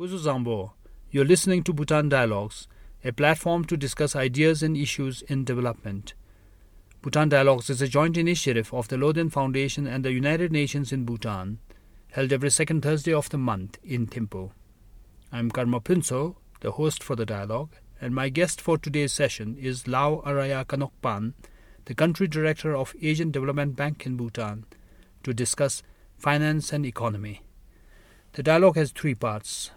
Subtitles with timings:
[0.00, 0.70] Kuzu Zangpo.
[1.10, 2.66] You're listening to Bhutan Dialogues,
[3.04, 6.14] a platform to discuss ideas and issues in development.
[7.02, 11.04] Bhutan Dialogues is a joint initiative of the Loden Foundation and the United Nations in
[11.04, 11.58] Bhutan,
[12.12, 14.52] held every second Thursday of the month in Thimphu.
[15.30, 19.86] I'm Karma Phuntsho, the host for the dialogue, and my guest for today's session is
[19.86, 21.34] Lao Araya Kanokpan,
[21.84, 24.64] the country director of Asian Development Bank in Bhutan,
[25.24, 25.82] to discuss
[26.16, 27.42] finance and economy.
[28.32, 29.72] The dialogue has three parts.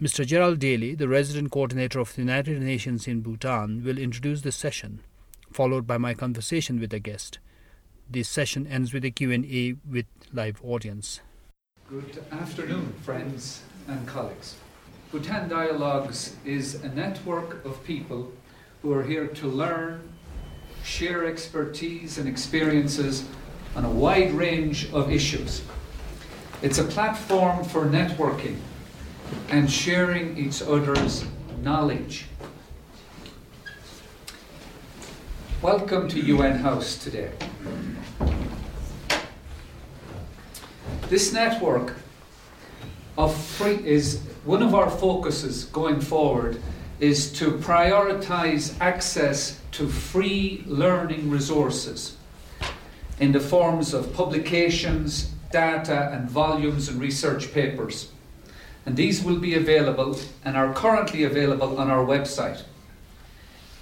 [0.00, 0.26] Mr.
[0.26, 5.02] Gerald Daly, the resident coordinator of the United Nations in Bhutan, will introduce the session,
[5.52, 7.38] followed by my conversation with the guest.
[8.08, 11.20] This session ends with a Q&A with live audience.
[11.86, 14.56] Good afternoon, friends and colleagues.
[15.12, 18.32] Bhutan Dialogues is a network of people
[18.80, 20.00] who are here to learn,
[20.82, 23.28] share expertise and experiences
[23.76, 25.60] on a wide range of issues.
[26.62, 28.56] It's a platform for networking
[29.50, 31.24] and sharing each other's
[31.62, 32.26] knowledge.
[35.62, 37.30] Welcome to UN House today.
[41.08, 41.96] This network
[43.18, 46.62] of free is one of our focuses going forward
[46.98, 52.16] is to prioritize access to free learning resources
[53.18, 58.10] in the forms of publications, data, and volumes and research papers
[58.86, 62.62] and these will be available and are currently available on our website.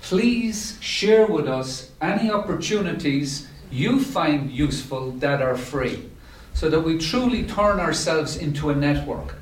[0.00, 6.08] Please share with us any opportunities you find useful that are free
[6.54, 9.34] so that we truly turn ourselves into a network.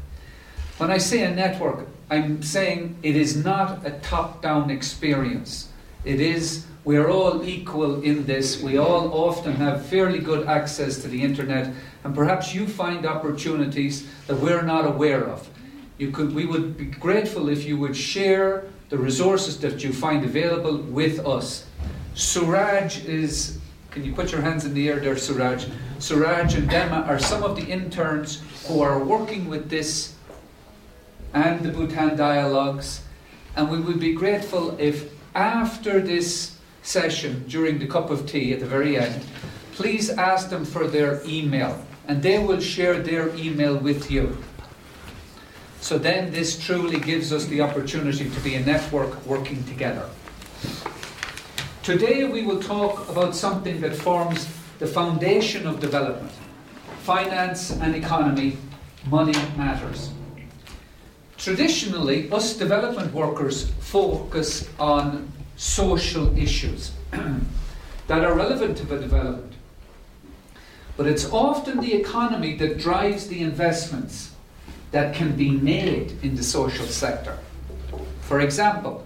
[0.78, 5.68] When I say a network, I'm saying it is not a top down experience.
[6.04, 8.60] It is, we are all equal in this.
[8.60, 11.72] We all often have fairly good access to the internet
[12.06, 15.50] and perhaps you find opportunities that we're not aware of.
[15.98, 20.24] You could, we would be grateful if you would share the resources that you find
[20.24, 21.66] available with us.
[22.14, 23.58] Suraj is,
[23.90, 25.66] can you put your hands in the air there, Suraj?
[25.98, 30.14] Suraj and Dema are some of the interns who are working with this
[31.34, 33.02] and the Bhutan Dialogues.
[33.56, 38.60] And we would be grateful if after this session, during the cup of tea at
[38.60, 39.24] the very end,
[39.72, 44.36] please ask them for their email and they will share their email with you.
[45.80, 50.08] So then this truly gives us the opportunity to be a network working together.
[51.82, 56.32] Today we will talk about something that forms the foundation of development
[57.06, 58.58] finance and economy,
[59.08, 60.10] money matters.
[61.38, 66.90] Traditionally, us development workers focus on social issues
[68.08, 69.52] that are relevant to the development.
[70.96, 74.32] But it's often the economy that drives the investments
[74.92, 77.38] that can be made in the social sector.
[78.22, 79.04] For example,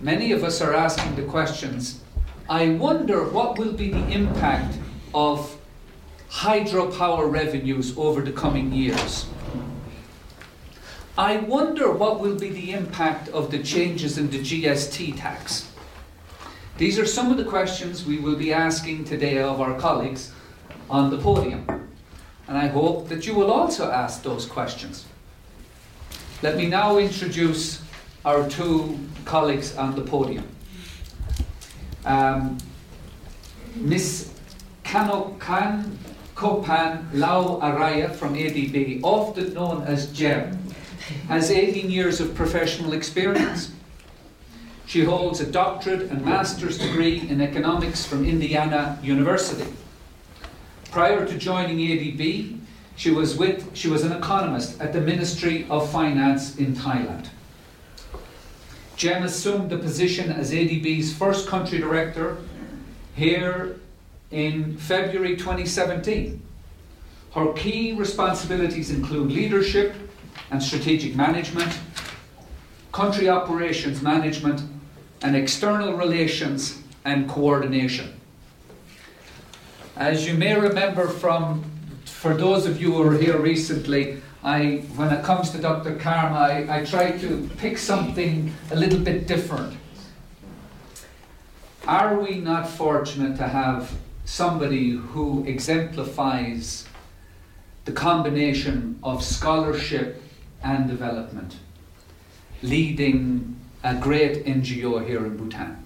[0.00, 2.00] many of us are asking the questions
[2.48, 4.76] I wonder what will be the impact
[5.14, 5.56] of
[6.30, 9.26] hydropower revenues over the coming years.
[11.16, 15.70] I wonder what will be the impact of the changes in the GST tax.
[16.76, 20.32] These are some of the questions we will be asking today of our colleagues
[20.90, 21.66] on the podium.
[22.48, 25.06] And I hope that you will also ask those questions.
[26.42, 27.82] Let me now introduce
[28.24, 30.46] our two colleagues on the podium.
[32.04, 32.58] Um,
[33.76, 34.30] Ms.
[34.84, 35.96] Kanokan
[36.34, 40.58] Kopan Lao Araya from ADB, often known as GEM,
[41.28, 43.70] has 18 years of professional experience.
[44.86, 49.70] She holds a doctorate and master's degree in economics from Indiana University.
[50.94, 52.56] Prior to joining ADB,
[52.94, 57.30] she was with she was an economist at the Ministry of Finance in Thailand.
[58.94, 62.36] Jem assumed the position as ADB's first country director
[63.16, 63.80] here
[64.30, 66.40] in February 2017.
[67.34, 69.96] Her key responsibilities include leadership
[70.52, 71.76] and strategic management,
[72.92, 74.62] country operations management,
[75.22, 78.14] and external relations and coordination.
[79.96, 81.62] As you may remember from,
[82.04, 85.94] for those of you who were here recently, I, when it comes to Dr.
[85.94, 89.76] Karma, I, I try to pick something a little bit different.
[91.86, 93.92] Are we not fortunate to have
[94.24, 96.88] somebody who exemplifies
[97.84, 100.20] the combination of scholarship
[100.64, 101.56] and development,
[102.62, 105.83] leading a great NGO here in Bhutan?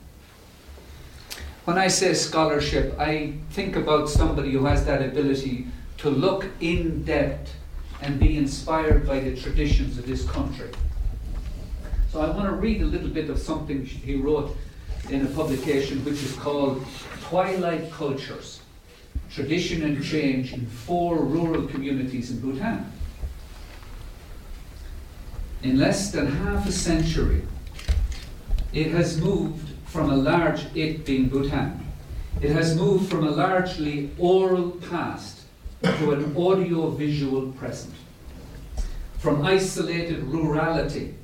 [1.69, 5.67] When I say scholarship, I think about somebody who has that ability
[5.99, 7.53] to look in depth
[8.00, 10.70] and be inspired by the traditions of this country.
[12.11, 14.56] So I want to read a little bit of something he wrote
[15.11, 16.87] in a publication which is called
[17.20, 18.62] Twilight Cultures
[19.31, 22.91] Tradition and Change in Four Rural Communities in Bhutan.
[25.62, 27.43] In less than half a century,
[28.73, 31.85] it has moved from a large, it being Bhutan,
[32.40, 35.40] it has moved from a largely oral past
[35.82, 37.94] to an audio visual present.
[39.19, 41.14] From isolated rurality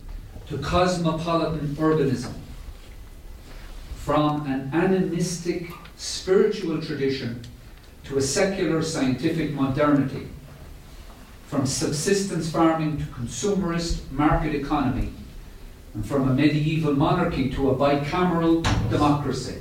[0.48, 2.32] to cosmopolitan urbanism.
[3.96, 7.42] From an animistic spiritual tradition
[8.04, 10.28] to a secular scientific modernity.
[11.46, 15.13] From subsistence farming to consumerist market economy.
[15.94, 19.60] And from a medieval monarchy to a bicameral democracy.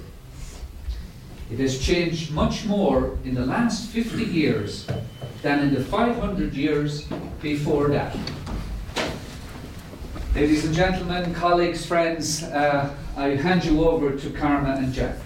[1.51, 4.87] It has changed much more in the last 50 years
[5.43, 7.05] than in the 500 years
[7.39, 8.17] before that.
[10.33, 15.21] Ladies and gentlemen, colleagues, friends, uh, I hand you over to Karma and Jeff.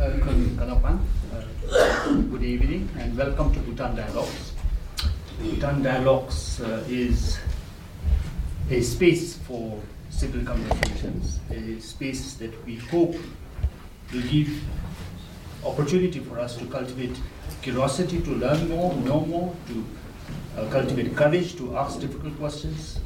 [0.00, 0.08] Uh,
[2.30, 4.23] good evening and welcome to Bhutan Dialogues.
[5.64, 7.38] Dialogues uh, is
[8.70, 9.80] a space for
[10.10, 13.16] civil conversations, a space that we hope
[14.12, 14.62] will give
[15.64, 17.18] opportunity for us to cultivate
[17.62, 19.86] curiosity to learn more, know more, to
[20.58, 23.00] uh, cultivate courage to ask difficult questions.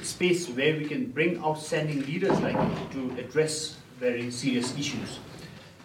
[0.00, 5.18] Space where we can bring outstanding leaders like you to address very serious issues.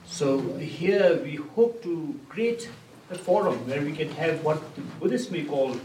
[0.05, 2.69] So here we hope to create
[3.11, 5.75] a forum where we can have what the Buddhists may call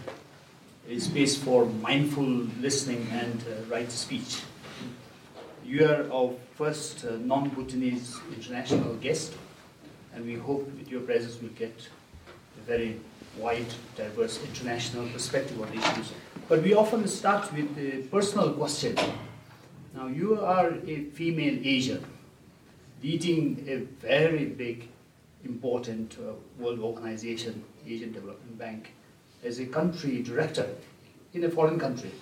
[0.88, 2.24] a space for mindful
[2.60, 4.40] listening and uh, right speech.
[5.64, 9.34] You are our first uh, non-Bhutanese international guest,
[10.14, 11.76] and we hope with your presence we'll get
[12.58, 12.98] a very
[13.36, 16.12] wide, diverse international perspective on issues.
[16.48, 18.96] But we often start with a personal question.
[19.94, 22.04] Now, you are a female Asian
[23.02, 24.88] leading a very big,
[25.44, 28.92] important uh, world organization, Asian Development Bank,
[29.44, 30.68] as a country director
[31.32, 32.12] in a foreign country.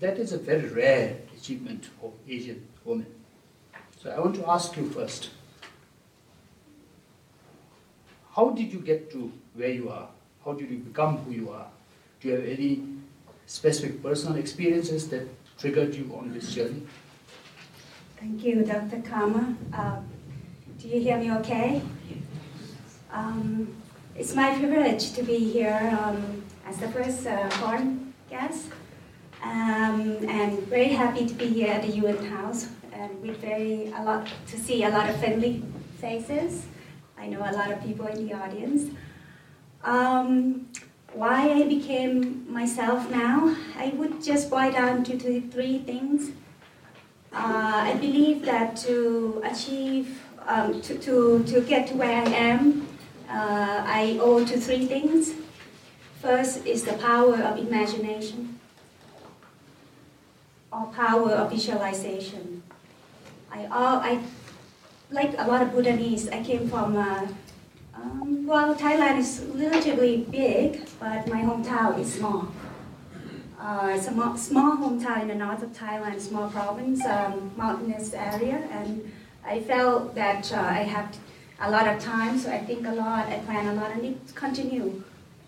[0.00, 3.06] That is a very rare achievement of Asian women.
[4.02, 5.30] So I want to ask you first
[8.34, 10.08] how did you get to where you are?
[10.44, 11.66] How did you become who you are?
[12.20, 12.82] Do you have any
[13.46, 16.82] specific personal experiences that triggered you on this journey?
[18.18, 19.02] Thank you, Dr.
[19.02, 19.54] Kama.
[19.72, 20.00] Uh,
[20.84, 21.80] do you hear me okay?
[23.10, 23.74] Um,
[24.14, 28.68] it's my privilege to be here um, as the first uh, foreign guest.
[29.42, 34.02] Um, and very happy to be here at the UN House and with very a
[34.02, 35.62] lot to see a lot of friendly
[36.00, 36.66] faces.
[37.16, 38.90] I know a lot of people in the audience.
[39.84, 40.68] Um,
[41.14, 45.16] why I became myself now, I would just boil down to
[45.48, 46.32] three things.
[47.32, 52.86] Uh, I believe that to achieve, um, to, to, to get to where I am,
[53.28, 55.32] uh, I owe to three things.
[56.20, 58.58] First is the power of imagination
[60.72, 62.62] or power of visualization.
[63.52, 64.20] I, all, I
[65.10, 67.26] like a lot of Bhutanese, I came from, uh,
[67.94, 72.48] um, well, Thailand is relatively big, but my hometown is small.
[73.60, 78.56] Uh, it's a small hometown in the north of Thailand, small province, um, mountainous area,
[78.70, 79.10] and
[79.46, 81.16] I felt that uh, I have
[81.60, 84.34] a lot of time, so I think a lot, I plan a lot, and it
[84.34, 85.02] continue.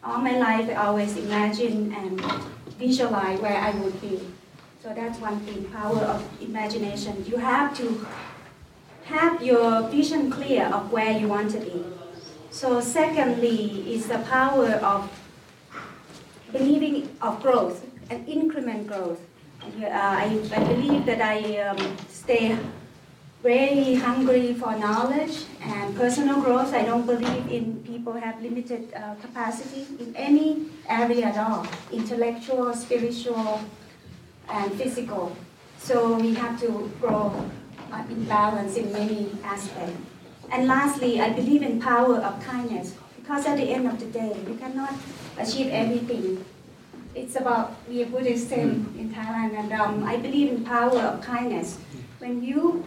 [0.04, 2.20] All my life, I always imagine and
[2.78, 4.20] visualize where I would be.
[4.82, 7.24] So that's one thing, power of imagination.
[7.26, 8.06] You have to
[9.06, 11.84] have your vision clear of where you want to be.
[12.50, 15.10] So secondly is the power of
[16.52, 19.20] believing of growth and increment growth.
[19.62, 22.56] Uh, I, I believe that I um, stay
[23.46, 26.74] very hungry for knowledge and personal growth.
[26.74, 32.74] I don't believe in people have limited uh, capacity in any area at all, intellectual,
[32.74, 33.60] spiritual,
[34.48, 35.36] and physical.
[35.78, 37.30] So we have to grow
[37.92, 39.94] uh, imbalance in many aspects.
[40.50, 44.34] And lastly, I believe in power of kindness because at the end of the day,
[44.48, 44.94] you cannot
[45.38, 46.44] achieve everything.
[47.14, 51.22] It's about we are Buddhist in, in Thailand, and um, I believe in power of
[51.22, 51.78] kindness.
[52.18, 52.84] When you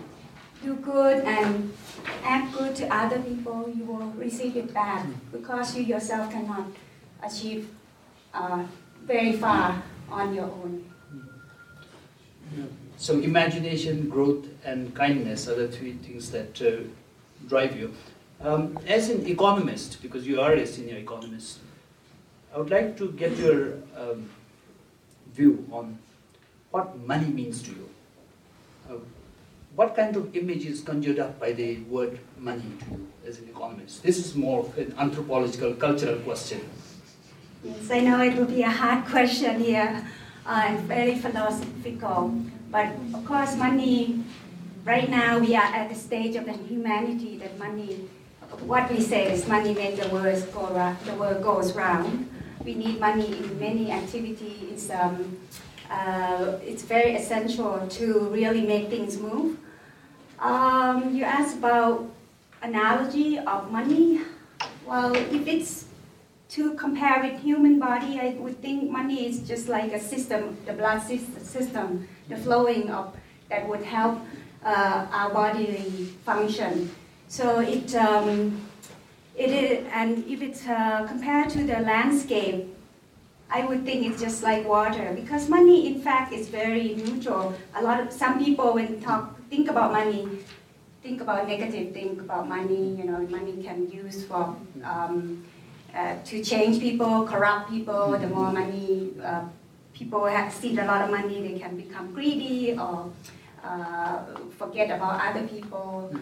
[0.64, 1.74] do good and
[2.24, 6.68] act good to other people, you will receive it back because you yourself cannot
[7.24, 7.70] achieve
[8.34, 8.64] uh,
[9.06, 10.86] very far on your own.
[12.98, 16.84] So imagination, growth, and kindness are the three things that uh,
[17.48, 17.94] drive you.
[18.42, 21.60] Um, as an economist, because you are a senior economist,
[22.54, 24.30] I would like to get your um,
[25.34, 25.98] view on
[26.72, 27.90] what money means to you.
[28.90, 28.96] Uh,
[29.80, 33.48] what kind of image is conjured up by the word money to you as an
[33.48, 34.04] economist?
[34.04, 36.60] This is more of an anthropological, cultural question.
[37.64, 40.06] Yes, I know it will be a hard question here
[40.46, 42.28] uh, and very philosophical.
[42.70, 44.22] But of course, money,
[44.84, 48.10] right now we are at the stage of the humanity that money,
[48.74, 50.68] what we say is money makes the world go
[51.06, 52.30] the world goes round.
[52.66, 54.92] We need money in many activities.
[54.92, 55.40] Um,
[55.90, 59.58] uh, it's very essential to really make things move.
[60.42, 62.10] Um, you asked about
[62.62, 64.22] analogy of money.
[64.86, 65.86] Well, if it's
[66.50, 70.74] to compare with human body, I would think money is just like a system, the
[70.74, 73.16] blood system, the flowing of
[73.50, 74.20] that would help
[74.64, 76.90] uh, our bodily function.
[77.28, 78.62] So it, um,
[79.36, 82.66] it is, and if it's uh, compared to the landscape,
[83.52, 87.54] I would think it's just like water because money, in fact, is very neutral.
[87.76, 90.28] A lot of some people, when talk think about money,
[91.02, 91.94] think about negative.
[91.94, 92.96] Think about money.
[92.96, 95.46] You know, money can use for um,
[95.94, 98.18] uh, to change people, corrupt people.
[98.18, 99.44] The more money uh,
[99.94, 103.12] people have seen a lot of money, they can become greedy or
[103.64, 104.24] uh,
[104.58, 106.14] forget about other people.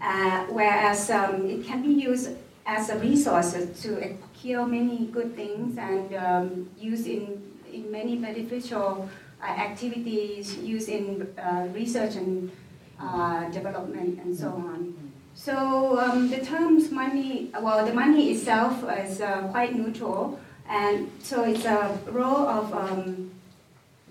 [0.00, 2.30] Uh, whereas um, it can be used
[2.66, 3.52] as a resource
[3.82, 7.40] to procure many good things and um, use in,
[7.72, 9.08] in many beneficial
[9.42, 12.50] uh, activities, use in uh, research and
[13.00, 14.94] uh, development and so on.
[15.34, 21.44] So um, the terms money, well, the money itself is uh, quite neutral, and so
[21.44, 23.30] it's a role of um,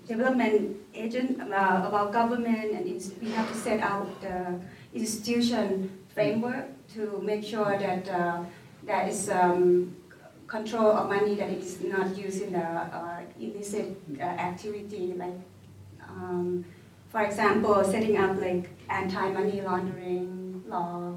[0.06, 2.84] development agent uh, of our government, and
[3.20, 4.58] we have to set out the
[4.94, 8.42] institution framework to make sure that uh,
[8.84, 9.96] there is um,
[10.46, 15.34] control of money that it is not used in the uh, illicit uh, activity, like,
[16.08, 16.64] um,
[17.16, 21.16] for example, setting up like anti-money laundering law,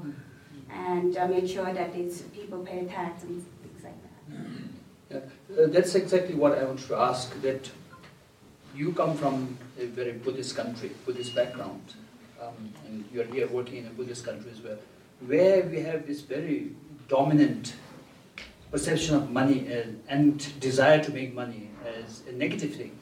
[0.70, 4.40] and uh, make sure that it's people pay tax and things like that.
[5.10, 5.62] Yeah.
[5.62, 7.38] Uh, that's exactly what I want to ask.
[7.42, 7.70] That
[8.74, 11.92] you come from a very Buddhist country, Buddhist background,
[12.40, 14.78] um, and you're here working in a Buddhist country as well,
[15.26, 16.70] where we have this very
[17.08, 17.74] dominant
[18.70, 22.96] perception of money and, and desire to make money as a negative thing.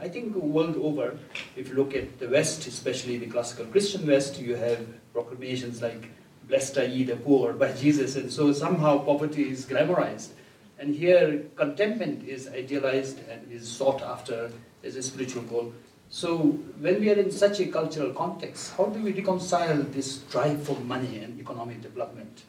[0.00, 1.18] I think world over,
[1.56, 6.10] if you look at the West, especially the classical Christian West, you have proclamations like
[6.48, 10.30] "Blessed are ye the poor" by Jesus, and so somehow poverty is glamorized.
[10.78, 14.50] And here, contentment is idealized and is sought after
[14.84, 15.72] as a spiritual goal.
[16.10, 16.36] So,
[16.78, 20.78] when we are in such a cultural context, how do we reconcile this drive for
[20.80, 22.42] money and economic development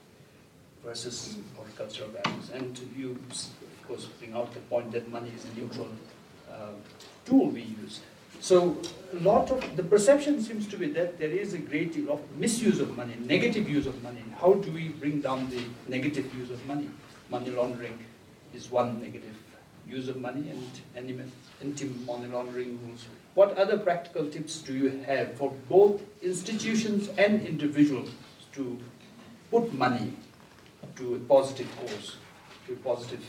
[0.83, 2.51] versus our cultural values?
[2.53, 5.89] And you, of course, bring out the point that money is neutral
[6.51, 6.73] uh,
[7.27, 7.99] tool we use.
[8.39, 8.77] So,
[9.13, 12.21] a lot of the perception seems to be that there is a great deal of
[12.37, 14.23] misuse of money, negative use of money.
[14.39, 16.89] How do we bring down the negative use of money?
[17.29, 17.97] Money laundering
[18.53, 19.35] is one negative
[19.87, 21.17] use of money and
[21.61, 23.05] anti-money laundering rules.
[23.33, 28.09] What other practical tips do you have for both institutions and individuals
[28.53, 28.77] to
[29.51, 30.13] put money
[30.97, 32.17] to a positive cause,
[32.67, 33.23] to a positive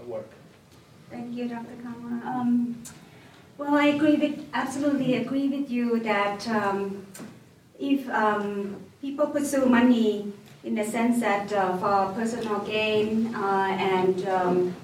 [0.00, 0.28] uh, work?
[1.10, 1.76] Thank you, Dr.
[1.82, 2.22] Kama.
[2.26, 2.82] Um,
[3.58, 7.06] well, I agree with, absolutely agree with you that um,
[7.78, 10.32] if um, people pursue money
[10.64, 14.74] in the sense that uh, for personal gain uh, and um,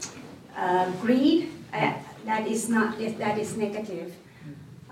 [0.56, 1.94] uh, greed, uh,
[2.26, 4.12] that is not that is negative.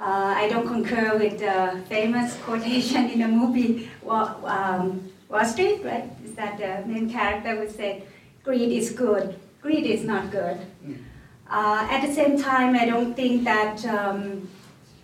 [0.01, 5.85] Uh, I don't concur with the famous quotation in the movie Wall, um, Wall Street,
[5.85, 6.09] right?
[6.25, 8.05] Is that the main character would say,
[8.45, 9.35] "Greed is good.
[9.61, 10.57] Greed is not good."
[10.87, 11.08] Mm.
[11.51, 14.49] Uh, at the same time, I don't think that um,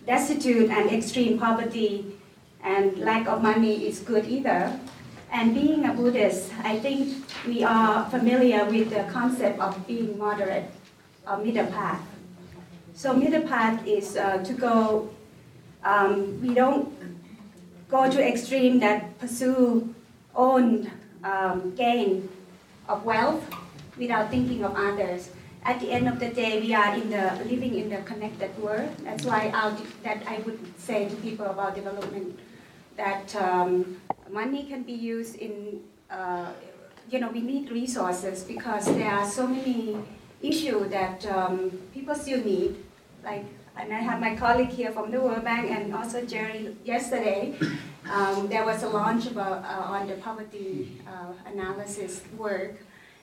[0.05, 2.05] destitute and extreme poverty
[2.63, 4.79] and lack of money is good either.
[5.31, 10.69] And being a Buddhist, I think we are familiar with the concept of being moderate
[11.27, 12.01] or middle path.
[12.93, 15.09] So middle path is uh, to go,
[15.83, 16.93] um, we don't
[17.89, 19.93] go to extreme that pursue
[20.35, 20.91] own
[21.23, 22.29] um, gain
[22.87, 23.43] of wealth
[23.97, 25.29] without thinking of others
[25.65, 28.89] at the end of the day, we are in the living in the connected world.
[29.03, 32.39] That's why I'll, that I would say to people about development
[32.95, 36.51] that um, money can be used in, uh,
[37.09, 39.97] you know, we need resources because there are so many
[40.41, 42.77] issues that um, people still need,
[43.23, 43.45] like
[43.77, 47.55] and I have my colleague here from the World Bank and also Jerry yesterday.
[48.09, 52.77] Um, there was a launch about, uh, on the poverty uh, analysis work.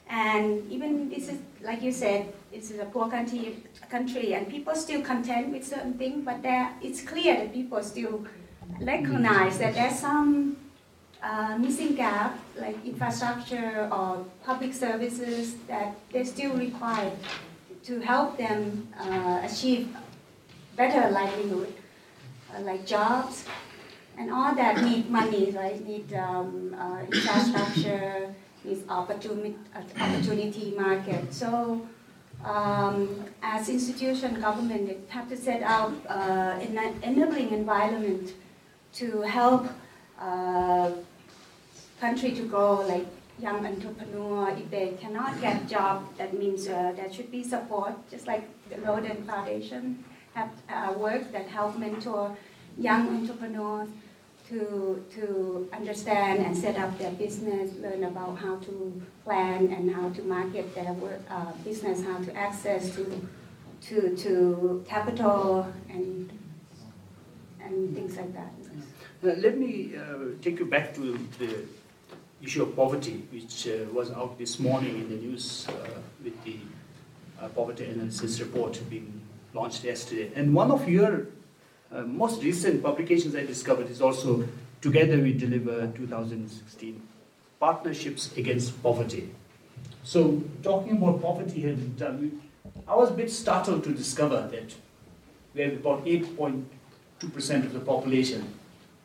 [0.08, 4.74] And even this is, like you said, this is a poor country, country and people
[4.74, 8.26] still content with certain things, but there, it's clear that people still
[8.80, 10.56] recognize that there's some
[11.22, 17.12] uh, missing gap, like infrastructure or public services, that they still required
[17.84, 19.94] to help them uh, achieve
[20.76, 21.72] better livelihood,
[22.54, 23.44] uh, like jobs,
[24.18, 25.84] and all that need money, right?
[25.86, 31.32] Need um, uh, infrastructure, needs opportunity, market.
[31.32, 31.86] So,
[32.44, 38.32] um, as institution, government, they have to set up uh, an enabling environment
[38.94, 39.66] to help
[40.18, 40.90] uh,
[42.00, 43.06] country to grow, like
[43.38, 44.50] young entrepreneur.
[44.50, 48.80] If they cannot get job, that means uh, there should be support, just like the
[48.80, 50.04] Roden Foundation
[50.34, 52.36] have uh, work that help mentor
[52.78, 53.88] young entrepreneurs
[54.48, 60.10] to, to understand and set up their business, learn about how to plan and how
[60.10, 63.28] to market their work, uh, business, how to access to,
[63.82, 66.30] to, to capital and,
[67.62, 68.52] and things like that.
[69.22, 71.64] Let me uh, take you back to the
[72.42, 75.72] issue of poverty, which uh, was out this morning in the news uh,
[76.24, 76.56] with the
[77.40, 79.20] uh, poverty analysis report being
[79.54, 80.32] launched yesterday.
[80.34, 81.26] And one of your
[81.94, 84.48] uh, most recent publications I discovered is also
[84.80, 87.00] Together We Deliver 2016
[87.60, 89.30] Partnerships Against Poverty.
[90.02, 91.76] So, talking about poverty here,
[92.88, 94.74] I was a bit startled to discover that
[95.54, 98.52] we have about 8.2% of the population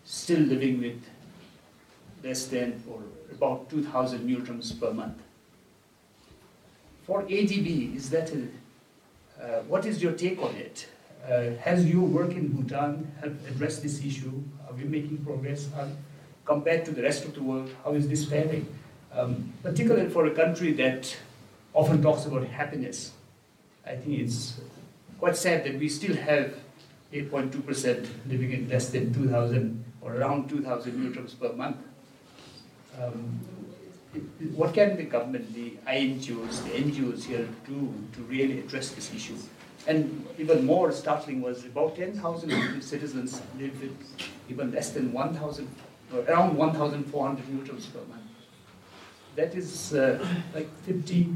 [0.06, 1.04] still living with
[2.24, 3.02] less than or
[3.32, 5.22] about 2,000 ngultrums per month.
[7.06, 10.88] For ADB, is that a, uh, what is your take on it?
[11.28, 14.42] Uh, has your work in Bhutan helped address this issue?
[14.66, 15.68] Are we making progress?
[15.74, 15.90] Uh,
[16.46, 18.66] compared to the rest of the world, how is this faring?
[19.12, 21.14] Um, particularly for a country that
[21.74, 23.12] often talks about happiness.
[23.86, 24.60] I think it's
[25.20, 26.54] quite sad that we still have
[27.12, 31.78] 8.2% living in less than 2,000 or around 2,000 ngultrums per month.
[33.02, 33.40] Um,
[34.56, 39.36] what can the government, the INGOs, the NGOs here do to really address this issue?
[39.88, 43.96] And even more startling was about 10,000 citizens live with
[44.50, 45.68] even less than 1,000,
[46.14, 48.22] or around 1,400 ngultrums per month.
[49.38, 51.30] That is uh, like 50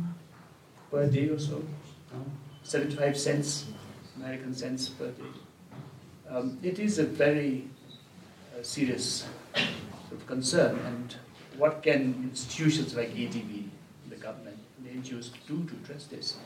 [0.92, 1.64] per day or so,
[2.14, 2.26] no?
[2.64, 3.66] 75 cents,
[4.18, 5.32] American cents per day.
[6.30, 7.68] Um, it is a very
[8.54, 11.16] uh, serious sort of concern, and
[11.58, 13.70] what can institutions like ADB,
[14.10, 16.38] the government, the NGOs do to address this?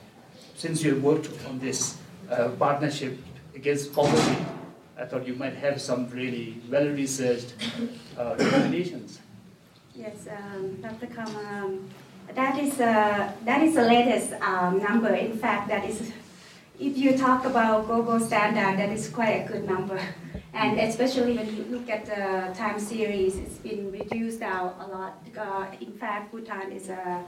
[0.55, 1.97] Since you worked on this
[2.31, 3.17] uh, partnership
[3.53, 4.37] against poverty,
[4.97, 7.53] I thought you might have some really well-researched
[8.17, 9.19] uh, recommendations.
[9.93, 11.07] Yes, um, Dr.
[11.07, 11.89] Kama, um,
[12.33, 15.13] that is uh, that is the latest um, number.
[15.13, 16.11] In fact, that is,
[16.79, 19.99] if you talk about global standard, that is quite a good number.
[20.53, 25.19] And especially when you look at the time series, it's been reduced out a lot.
[25.37, 27.23] Uh, in fact, Bhutan is a,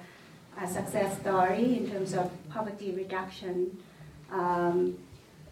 [0.61, 3.77] a, success story in terms of poverty reduction.
[4.31, 4.97] Um,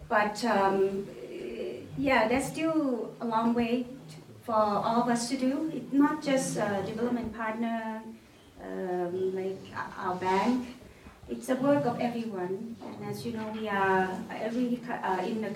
[0.09, 1.07] but um,
[1.97, 3.87] yeah, there's still a long way
[4.43, 5.71] for all of us to do.
[5.73, 8.01] It's not just development partner
[8.63, 9.61] um, like
[9.97, 10.67] our bank.
[11.29, 12.75] It's a work of everyone.
[12.85, 15.55] And as you know, we are every uh, in the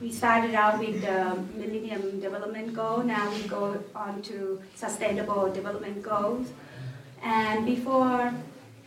[0.00, 3.02] we started out with the Millennium Development Goal.
[3.04, 6.48] Now we go on to Sustainable Development Goals.
[7.22, 8.32] And before,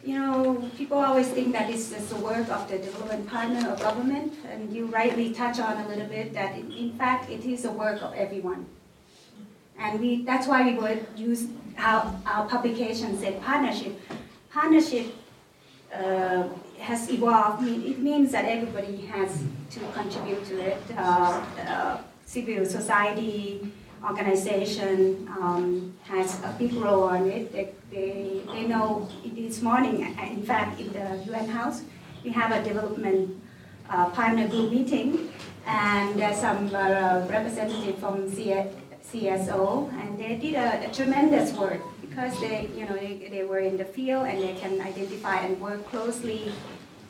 [0.08, 3.76] you know, people always think that it's just the work of the development partner or
[3.76, 7.72] government, and you rightly touch on a little bit that in, fact it is a
[7.72, 8.66] work of everyone.
[9.78, 14.00] And we, that's why we would use our, our publication said partnership.
[14.50, 15.14] Partnership
[15.94, 16.48] uh,
[16.80, 17.68] has evolved.
[17.68, 20.82] It means that everybody has to contribute to it.
[20.98, 23.72] Uh, uh, civil society
[24.08, 27.52] organization um, has a big role on it.
[27.52, 31.82] They, they, they know this morning, in fact, in the UN House,
[32.24, 33.42] we have a development
[33.90, 35.32] uh, partner group meeting,
[35.66, 42.40] and there's some uh, representative from CSO, and they did a, a tremendous work because
[42.40, 45.86] they, you know, they, they were in the field and they can identify and work
[45.90, 46.52] closely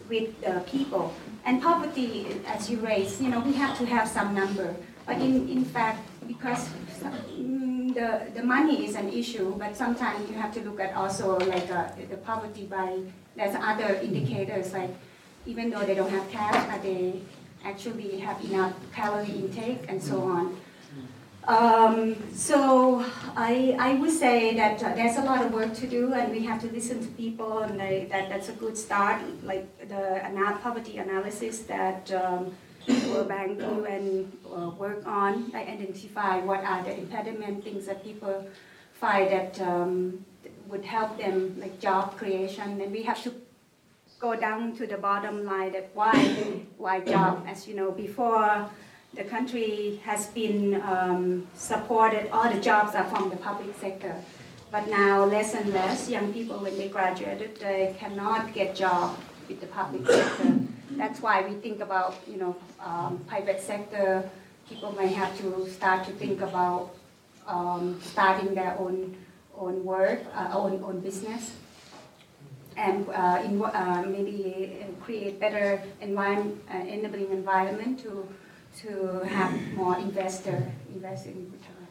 [0.10, 1.14] with the people.
[1.46, 4.76] And poverty, as you raised, you know, we have to have some number.
[5.06, 6.70] But in, in fact, because
[7.40, 11.38] mm, the, the money is an issue, but sometimes you have to look at also
[11.40, 13.00] like uh, the poverty by,
[13.36, 14.92] there's other indicators like
[15.48, 17.22] even though they don't have cash, are they
[17.64, 20.58] actually have enough calorie intake and so on.
[21.48, 23.06] Um, so
[23.38, 26.44] I, I would say that uh, there's a lot of work to do, and we
[26.44, 29.22] have to listen to people, and they, that that's a good start.
[29.44, 30.22] Like the
[30.62, 32.54] poverty analysis that um,
[32.88, 38.48] World Bank UN uh, work on, I identify what are the impediment things that people
[38.94, 40.26] find that um,
[40.68, 43.34] would help them, like job creation, and we have to
[44.20, 46.16] go down to the bottom line that why
[46.78, 48.70] why job, as you know before
[49.14, 54.16] the country has been um, supported, all the jobs are from the public sector.
[54.72, 59.62] But now less and less young people, when they graduated, they cannot get job with
[59.62, 60.58] the public sector.
[60.98, 64.30] That's why we think about, you know, um, private sector.
[64.68, 66.96] People may have to start to think about
[67.48, 69.16] um, starting their own
[69.56, 71.54] own work, uh, own own business,
[72.76, 78.28] and uh, in, uh, maybe create better environment, uh, enabling environment to
[78.82, 81.88] to have more investor investing in Bhutan.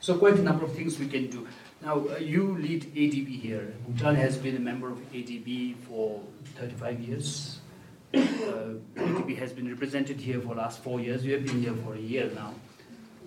[0.00, 1.46] So quite a number of things we can do.
[1.80, 3.74] Now, uh, you lead ADB here.
[3.88, 6.20] Bhutan has been a member of ADB for
[6.58, 7.61] 35 years.
[8.14, 11.24] Uh, ADB has been represented here for the last four years.
[11.24, 12.54] You have been here for a year now.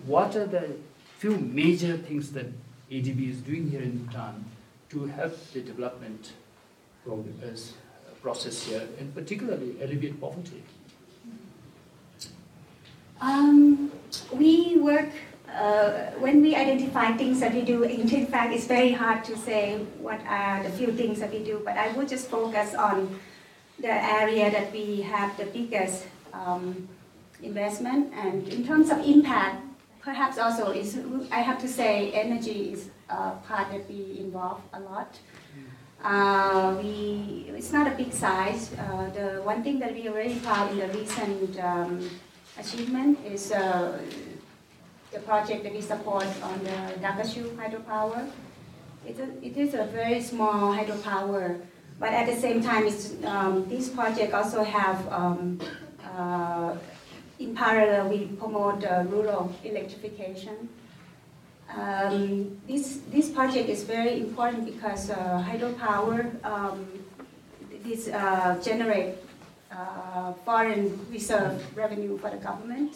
[0.06, 0.76] What are the
[1.18, 2.46] few major things that
[2.92, 4.46] ADB is doing here in Bhutan
[4.90, 6.34] to help the development
[7.04, 7.74] progress,
[8.06, 10.62] uh, process here, and particularly alleviate poverty?
[13.22, 13.92] Um,
[14.32, 15.10] we work
[15.52, 17.84] uh, when we identify things that we do.
[17.84, 21.62] In fact, it's very hard to say what are the few things that we do.
[21.66, 23.20] But I would just focus on
[23.80, 26.88] the area that we have the biggest um,
[27.42, 29.62] investment, and in terms of impact,
[30.02, 31.00] perhaps also is
[31.32, 35.20] I have to say energy is a part that we involve a lot.
[36.04, 38.72] Uh, we, it's not a big size.
[38.78, 42.10] Uh, the one thing that we are very proud in the recent um,
[42.60, 43.98] achievement is uh,
[45.12, 48.30] the project that we support on the Dagachhu hydropower.
[49.08, 51.62] It's a, it is a very small hydropower,
[52.00, 52.88] but at the same time,
[53.26, 55.60] um, this project also have, um,
[56.04, 56.76] uh,
[57.40, 60.70] in parallel, we promote uh, rural electrification.
[61.76, 66.86] Um, this, this project is very important because uh, hydropower um,
[67.84, 69.16] this uh, generate
[69.72, 72.96] uh, foreign reserve revenue for the government.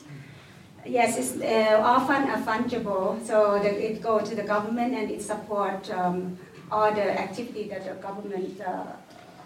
[0.86, 5.92] Yes, it's uh, often a fungible, so it go to the government and it support
[5.92, 6.38] um,
[6.72, 8.84] all the activity that the government uh,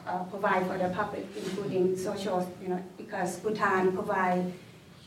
[0.05, 4.51] uh, provide for the public, including social, you know, because Bhutan provide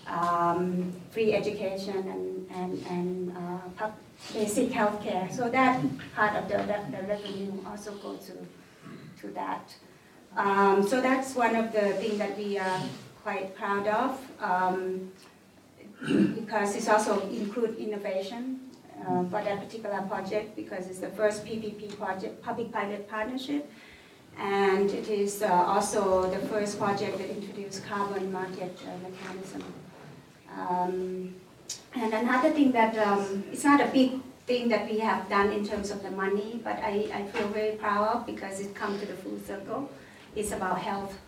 [0.07, 3.37] um, free education and, and, and
[3.81, 3.91] uh,
[4.33, 5.29] basic health care.
[5.31, 5.83] So that
[6.15, 9.75] part of the, the, the revenue also goes to, to that.
[10.37, 12.81] Um, so that's one of the things that we are
[13.23, 15.11] quite proud of um,
[16.35, 18.66] because it's also include innovation
[19.01, 23.71] uh, for that particular project because it's the first PPP project, public-private partnership,
[24.39, 29.65] and it is uh, also the first project that introduced carbon market uh, mechanism.
[30.59, 31.35] Um,
[31.95, 35.67] and another thing that um, it's not a big thing that we have done in
[35.67, 39.07] terms of the money, but I, I feel very proud of because it comes to
[39.07, 39.91] the full circle
[40.37, 41.19] It's about health.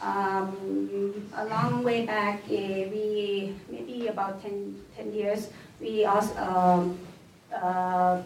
[0.00, 5.48] Um, a long way back, uh, we maybe about 10, 10 years,
[5.80, 6.98] we also um,
[7.54, 8.22] uh,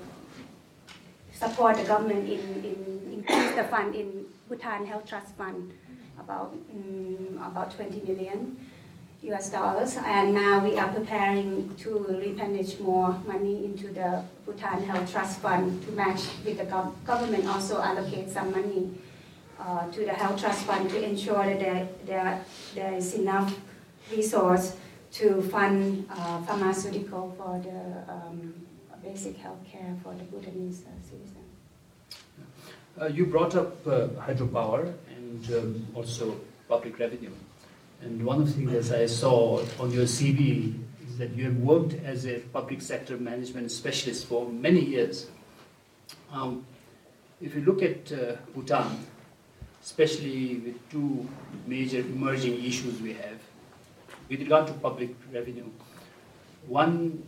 [1.32, 5.72] support the government in, in increase the fund in Bhutan Health Trust Fund
[6.18, 8.56] about um, about 20 million
[9.22, 15.10] US dollars, and now we are preparing to replenish more money into the Bhutan Health
[15.10, 18.90] Trust Fund to match with the gov- government also allocate some money
[19.58, 23.58] uh, to the health trust fund to ensure that there, there, there is enough
[24.12, 24.76] resource
[25.18, 28.54] to fund uh, pharmaceutical for the um,
[29.02, 31.34] basic health care for the Bhutanese uh, citizens.
[33.16, 36.36] You brought up uh, hydropower and um, also
[36.68, 37.32] public revenue.
[38.00, 40.74] And one of the things that I saw on your CV
[41.08, 45.26] is that you have worked as a public sector management specialist for many years.
[46.30, 46.64] Um,
[47.40, 49.04] if you look at uh, Bhutan,
[49.82, 51.28] especially with two
[51.66, 53.40] major emerging issues we have
[54.28, 55.68] with regard to public revenue.
[56.66, 57.22] One,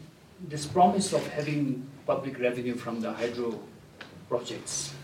[0.49, 3.59] this promise of having public revenue from the hydro
[4.29, 4.95] projects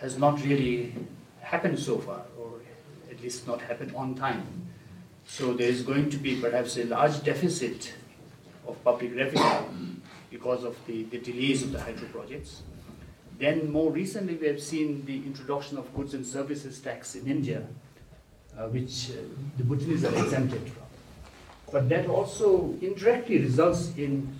[0.00, 0.94] has not really
[1.40, 2.60] happened so far, or
[3.10, 4.46] at least not happened on time.
[5.26, 7.92] So there is going to be perhaps a large deficit
[8.66, 9.96] of public revenue
[10.30, 12.62] because of the, the delays of the hydro projects.
[13.38, 17.66] Then more recently, we have seen the introduction of goods and services tax in India,
[18.56, 19.14] uh, which uh,
[19.56, 20.70] the Bhutanese are exempted.
[21.72, 24.32] But that also indirectly results in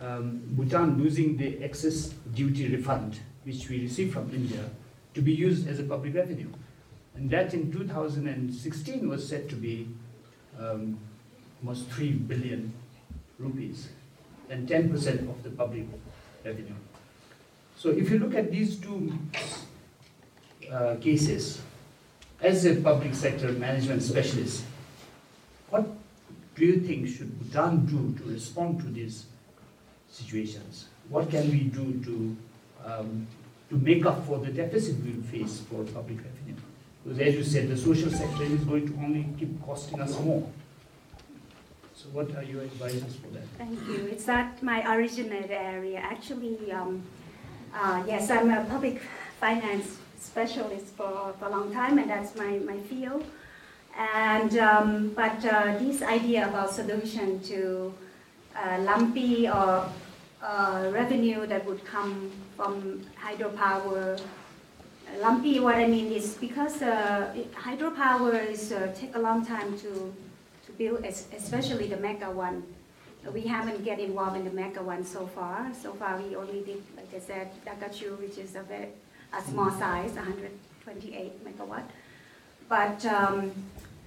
[0.00, 4.64] um, Bhutan losing the excise duty refund which we receive from India
[5.14, 6.50] to be used as a public revenue.
[7.14, 9.88] And that in 2016 was said to be
[10.58, 10.98] um,
[11.60, 12.72] almost 3 billion
[13.38, 13.88] rupees
[14.48, 15.84] and 10% of the public
[16.44, 16.74] revenue.
[17.76, 19.12] So if you look at these two
[20.70, 21.60] uh, cases,
[22.40, 24.64] as a public sector management specialist,
[25.70, 25.86] what
[26.60, 29.24] do you think should Bhutan do to respond to these
[30.10, 30.88] situations?
[31.08, 32.36] What can we do to,
[32.84, 33.26] um,
[33.70, 36.60] to make up for the deficit we will face for public revenue?
[37.02, 40.46] Because as you said, the social sector is going to only keep costing us more.
[41.94, 43.44] So what are your advices for that?
[43.56, 44.08] Thank you.
[44.12, 46.00] It's not my original area.
[46.00, 47.02] Actually, um,
[47.74, 49.00] uh, yes, I'm a public
[49.40, 53.24] finance specialist for, for a long time, and that's my, my field.
[53.98, 57.92] And um, but uh, this idea about solution to
[58.56, 59.88] uh, lumpy or
[60.42, 64.20] uh, revenue that would come from hydropower.
[65.20, 70.14] Lumpy, what I mean is because uh, hydropower is uh, take a long time to
[70.66, 72.62] to build, especially the mega one.
[73.34, 75.70] We haven't get involved in the mega one so far.
[75.74, 78.88] So far, we only did, like I said, Dagachhu, which is a very
[79.32, 81.84] a small size, 128 megawatt.
[82.68, 83.52] But um,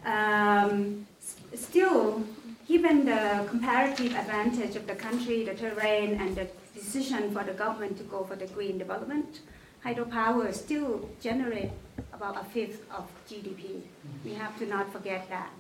[0.06, 1.06] um,
[1.54, 2.24] still,
[2.68, 7.98] given the comparative advantage of the country, the terrain, and the decision for the government
[7.98, 9.39] to go for the green development,
[9.86, 11.72] hydropower still generate
[12.13, 13.82] about a fifth of GDP.
[14.24, 15.52] We have to not forget that.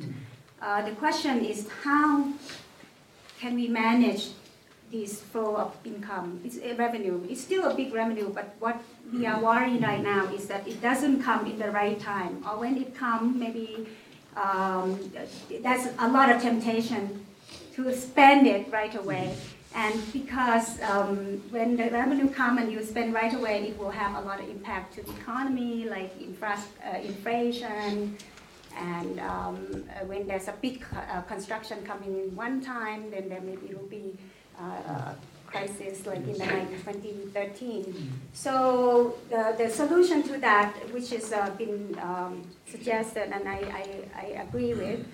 [0.61, 2.31] Uh, the question is how
[3.39, 4.29] can we manage
[4.91, 6.39] this flow of income?
[6.45, 7.25] It's a revenue.
[7.29, 10.81] It's still a big revenue, but what we are worried right now is that it
[10.81, 13.87] doesn't come in the right time, or when it comes, maybe
[14.35, 15.11] um,
[15.61, 17.25] there's a lot of temptation
[17.75, 19.35] to spend it right away.
[19.75, 24.23] And because um, when the revenue comes and you spend right away, it will have
[24.23, 28.15] a lot of impact to the economy, like infra- uh, inflation.
[28.77, 33.41] And um, uh, when there's a big uh, construction coming in one time, then there
[33.41, 34.15] maybe will be
[34.59, 35.13] uh,
[35.53, 36.51] crisis like in the
[36.83, 38.11] 2013.
[38.33, 43.85] So the, the solution to that, which has uh, been um, suggested and I, I,
[44.23, 45.05] I, agree with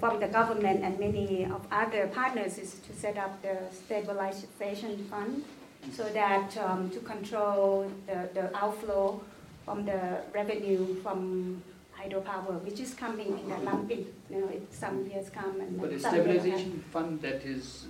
[0.00, 5.44] from the government and many of other partners is to set up the stabilization fund
[5.92, 9.20] so that um, to control the, the outflow
[9.64, 11.62] from the revenue from
[11.96, 15.92] hydropower, which is coming in a lumpy, you know, it, some years come and But
[15.92, 17.86] a stabilization fund that is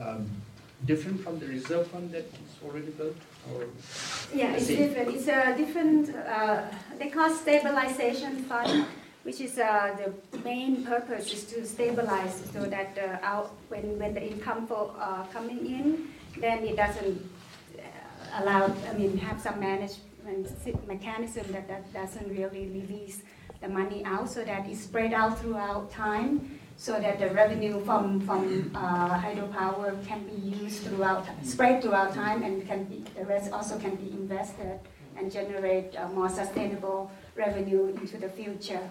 [0.00, 0.28] um,
[0.86, 3.16] different from the reserve fund that is already built?
[3.52, 3.66] Or
[4.34, 5.14] yeah, it's different.
[5.14, 6.62] It's a different, uh,
[6.98, 8.86] they call stabilization fund,
[9.22, 14.14] which is uh, the main purpose is to stabilize so that uh, out, when, when
[14.14, 16.08] the income for uh, coming in,
[16.40, 17.20] then it doesn't
[17.78, 23.22] uh, allow, I mean, have some management mechanism that, that doesn't really release
[23.60, 28.18] the money out so that it's spread out throughout time so that the revenue from,
[28.22, 33.52] from uh, hydropower can be used throughout, spread throughout time, and can be, the rest
[33.52, 34.80] also can be invested
[35.14, 38.88] and generate uh, more sustainable revenue into the future.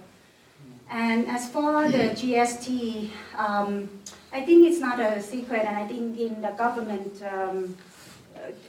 [0.91, 3.89] And as for the GST, um,
[4.31, 7.75] I think it's not a secret, and I think in the government, um,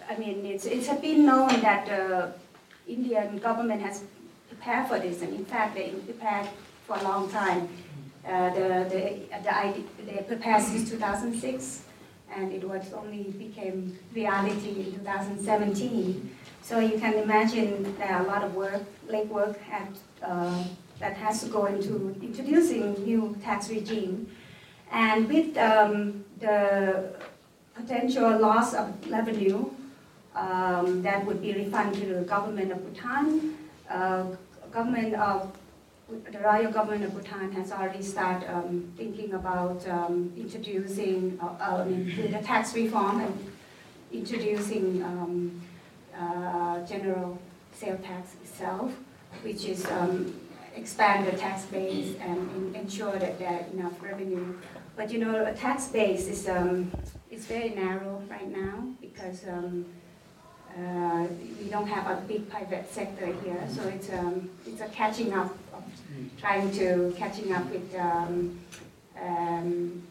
[0.09, 2.33] I mean, it's, it's been known that the
[2.91, 4.03] Indian government has
[4.49, 6.49] prepared for this, and in fact, they prepared
[6.87, 7.69] for a long time.
[8.27, 11.83] Uh, the, the, the idea, prepared since 2006,
[12.37, 16.37] and it was only became reality in 2017.
[16.63, 19.89] So you can imagine are a lot of work, legwork at,
[20.23, 20.65] uh,
[20.99, 24.31] that has to go into introducing new tax regime.
[24.93, 27.15] And with um, the
[27.75, 29.71] potential loss of revenue
[30.35, 33.57] um, that would be refunded to the government of Bhutan,
[33.89, 34.25] uh,
[34.71, 35.53] government of
[36.31, 42.41] the royal government of Bhutan has already started um, thinking about um, introducing uh, the
[42.43, 43.53] tax reform and
[44.13, 45.63] introducing um,
[46.19, 47.39] uh, general
[47.73, 48.93] sales tax itself,
[49.43, 50.35] which is um,
[50.75, 54.55] expand the tax base and ensure that there is enough revenue.
[54.97, 56.91] But you know, a tax base is um,
[57.31, 59.87] is very narrow right now because um,
[60.79, 61.27] uh,
[61.61, 65.57] we don't have a big private sector here, so it's um, it's a catching up
[65.73, 65.83] of
[66.39, 68.59] trying to catching up with um,
[69.21, 70.03] um,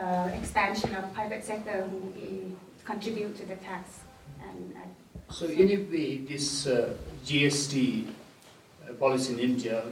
[0.00, 4.00] uh, expansion of private sector who contribute to the tax.
[4.42, 6.94] And, uh, so in a way, this uh,
[7.26, 8.06] GST
[8.98, 9.82] policy in India,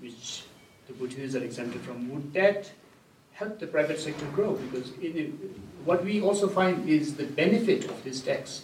[0.00, 0.44] which
[0.86, 2.70] the Bhutanese are exempted from, would that
[3.32, 5.36] help the private sector grow because in,
[5.84, 8.62] what we also find is the benefit of this tax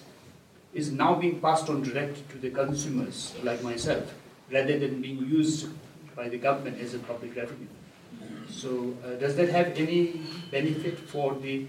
[0.73, 4.15] is now being passed on direct to the consumers like myself
[4.53, 5.69] rather than being used
[6.15, 7.67] by the government as a public revenue.
[8.49, 11.67] So uh, does that have any benefit for the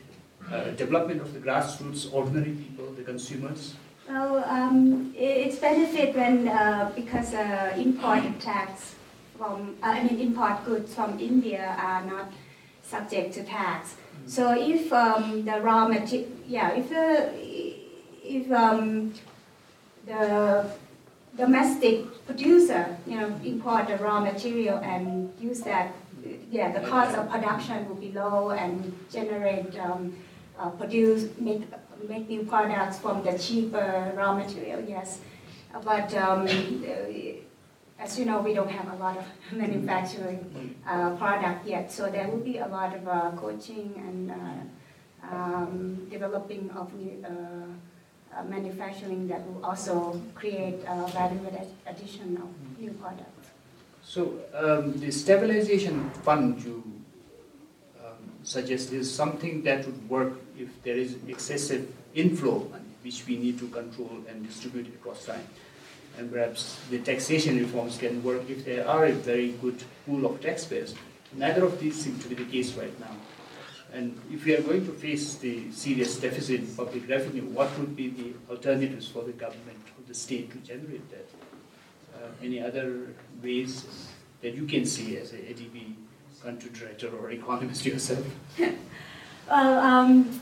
[0.52, 3.76] uh, development of the grassroots, ordinary people, the consumers?
[4.10, 8.96] Well, um, it's benefit when uh, because uh, import tax
[9.38, 12.34] from uh, I mean import goods from India are not
[12.84, 13.96] subject to tax.
[14.26, 17.32] So if um, the raw material, yeah, if the
[18.36, 19.14] if um,
[20.06, 20.66] the
[21.36, 25.94] domestic producer, you know, import the raw material and use that,
[26.50, 30.16] yeah, the cost of production will be low and generate, um,
[30.58, 31.64] uh, produce, make,
[32.08, 35.20] make new products from the cheaper raw material, yes.
[35.84, 36.48] But um,
[37.98, 42.28] as you know, we don't have a lot of manufacturing uh, product yet, so there
[42.28, 47.24] will be a lot of uh, coaching and uh, um, developing of new,
[48.36, 51.40] uh, manufacturing that will also create uh, value
[51.86, 53.50] addition of new products.
[54.04, 56.84] So um, the stabilization fund you
[58.04, 62.68] um, suggest is something that would work if there is excessive inflow,
[63.04, 65.48] which we need to control and distribute across time
[66.18, 70.42] and perhaps the taxation reforms can work if there are a very good pool of
[70.42, 70.94] taxpayers.
[71.34, 73.16] Neither of these seem to be the case right now.
[73.94, 77.96] And if we are going to face the serious deficit in public revenue, what would
[77.96, 81.28] be the alternatives for the government or the state to generate that?
[82.16, 83.86] Uh, any other ways
[84.42, 85.96] that you can see as a ADB
[86.42, 88.26] country director or economist yourself?
[89.50, 90.40] well, um,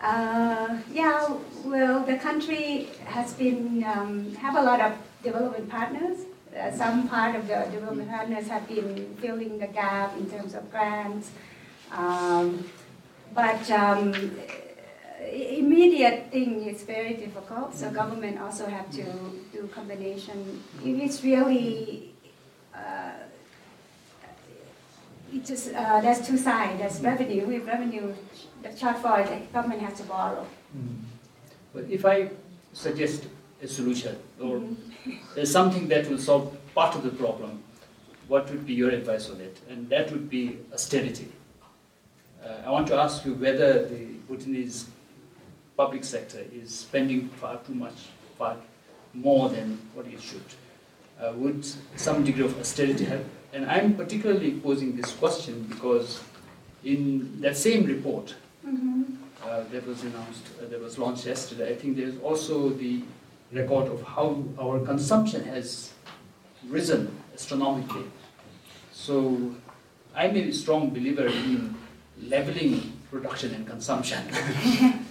[0.00, 6.18] uh, yeah, well, the country has been um, have a lot of development partners.
[6.56, 10.70] Uh, some part of the development partners have been filling the gap in terms of
[10.70, 11.30] grants,
[11.90, 12.64] um,
[13.34, 14.12] but um,
[15.32, 17.74] immediate thing is very difficult.
[17.74, 19.04] So government also have to
[19.52, 20.62] do combination.
[20.84, 22.14] If it's really
[22.74, 23.12] uh,
[25.32, 26.78] it just uh, there's two sides.
[26.78, 27.46] There's revenue.
[27.46, 28.14] With revenue,
[28.62, 30.46] the shortfall, the government has to borrow.
[30.76, 30.98] Mm.
[31.72, 32.30] But if I
[32.72, 33.26] suggest
[33.62, 35.44] a solution or mm-hmm.
[35.44, 37.62] something that will solve part of the problem,
[38.28, 39.58] what would be your advice on it?
[39.68, 41.32] And that would be austerity.
[42.44, 44.86] Uh, I want to ask you whether the Bhutanese
[45.78, 47.94] public sector is spending far too much,
[48.36, 48.56] far
[49.14, 50.44] more than what it should.
[51.18, 51.64] Uh, would
[51.96, 53.24] some degree of austerity help?
[53.54, 56.22] And I'm particularly posing this question because
[56.84, 58.34] in that same report
[58.66, 59.04] mm-hmm.
[59.42, 63.02] uh, that was announced, uh, that was launched yesterday, I think there's also the
[63.52, 65.92] record of how our consumption has
[66.66, 68.04] risen astronomically.
[68.92, 69.54] So
[70.14, 71.74] I'm a strong believer in
[72.28, 74.26] leveling production and consumption.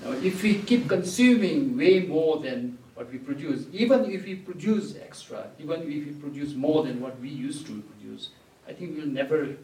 [0.04, 4.96] now, if we keep consuming way more than what we produce, even if we produce
[4.98, 8.30] extra, even if we produce more than what we used to produce,
[8.68, 9.56] I think we'll never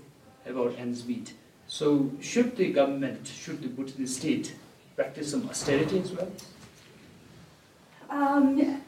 [0.45, 1.33] have our ends meet.
[1.67, 4.55] So should the government, should the Bhutanese state
[4.95, 6.31] practice some austerity as well?
[8.09, 8.81] Um,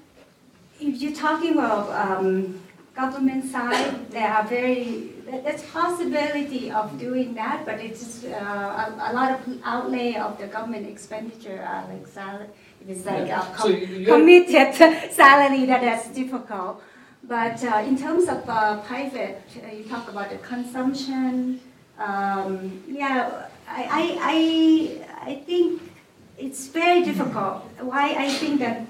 [0.80, 2.60] if you're talking about um,
[2.95, 9.13] government side, there are very there's possibility of doing that, but it's uh, a, a,
[9.13, 12.47] lot of outlay of the government expenditure are like salary.
[12.87, 13.41] It's like yeah.
[13.41, 14.73] a com- so committed
[15.11, 16.83] salary that is difficult.
[17.23, 21.61] But uh, in terms of uh, private, uh, you talk about the consumption.
[21.99, 25.81] Um, yeah, I, I, I, I think
[26.37, 27.63] it's very difficult.
[27.79, 28.81] Why I think that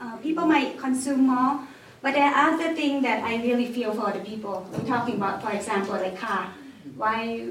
[0.00, 1.60] uh, people might consume more,
[2.04, 4.68] but there are other things that I really feel for the people.
[4.74, 6.52] I'm talking about, for example, like car.
[6.96, 7.48] Why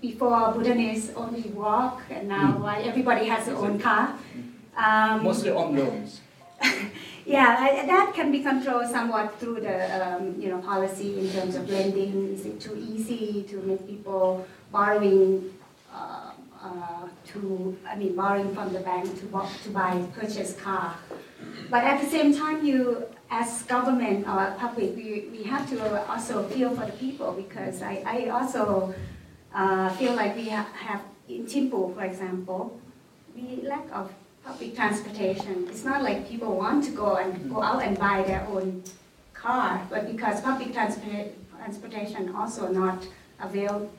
[0.00, 2.60] before Bhutanese only walk, and now mm.
[2.62, 4.18] why everybody has their own car?
[4.76, 6.20] Um, Mostly on loans.
[7.26, 11.70] yeah, that can be controlled somewhat through the um, you know policy in terms of
[11.70, 12.34] lending.
[12.34, 15.54] Is it too easy to make people borrowing?
[15.94, 19.26] Uh, uh, to I mean borrowing from the bank to
[19.62, 20.96] to buy purchase car.
[21.70, 26.44] But at the same time, you as government or public, we, we have to also
[26.48, 28.94] feel for the people because I, I also
[29.54, 32.80] uh, feel like we have, have in Thimphu, for example,
[33.34, 34.12] we lack of
[34.44, 35.66] public transportation.
[35.68, 38.84] It's not like people want to go and go out and buy their own
[39.34, 43.04] car, but because public transportation also not
[43.40, 43.90] avail,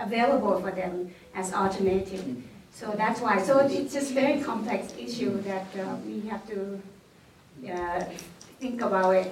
[0.00, 2.42] available for them as alternative.
[2.72, 3.40] So that's why.
[3.40, 6.82] So it's just very complex issue that uh, we have to
[7.72, 8.04] uh,
[8.64, 9.30] think about it.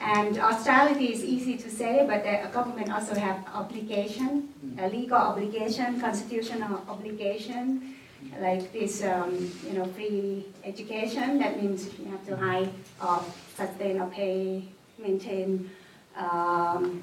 [0.00, 6.00] And austerity is easy to say, but the government also have obligation, a legal obligation,
[6.00, 7.96] constitutional obligation,
[8.40, 9.30] like this, um,
[9.66, 11.38] you know, free education.
[11.38, 12.70] That means you have to hire
[13.04, 13.22] or
[13.54, 14.64] sustain or pay,
[14.98, 15.68] maintain
[16.16, 17.02] um,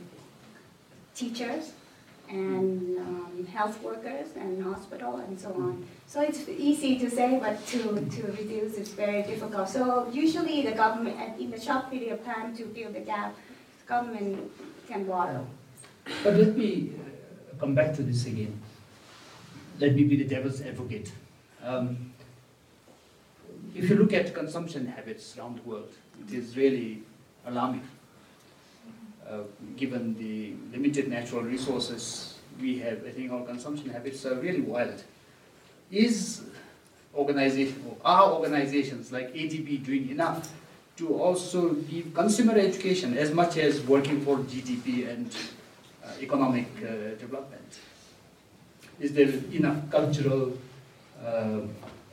[1.13, 1.73] teachers
[2.29, 5.85] and um, health workers and hospital and so on.
[6.07, 9.69] So it's easy to say, but to, to reduce is very difficult.
[9.69, 13.35] So usually the government, in the short period of time to fill the gap,
[13.81, 14.51] the government
[14.87, 15.45] can borrow.
[16.23, 18.59] But let me uh, come back to this again.
[19.79, 21.11] Let me be the devil's advocate.
[21.63, 22.13] Um,
[23.75, 25.91] if you look at consumption habits around the world,
[26.27, 27.03] it is really
[27.45, 27.87] alarming.
[29.29, 29.39] Uh,
[29.75, 35.03] given the limited natural resources we have, I think our consumption habits are really wild.
[35.91, 36.43] Is
[37.13, 40.53] organization, or are organizations like ADB doing enough
[40.95, 45.35] to also give consumer education as much as working for GDP and
[46.05, 47.79] uh, economic uh, development?
[49.01, 50.57] Is there enough cultural,
[51.21, 51.59] uh,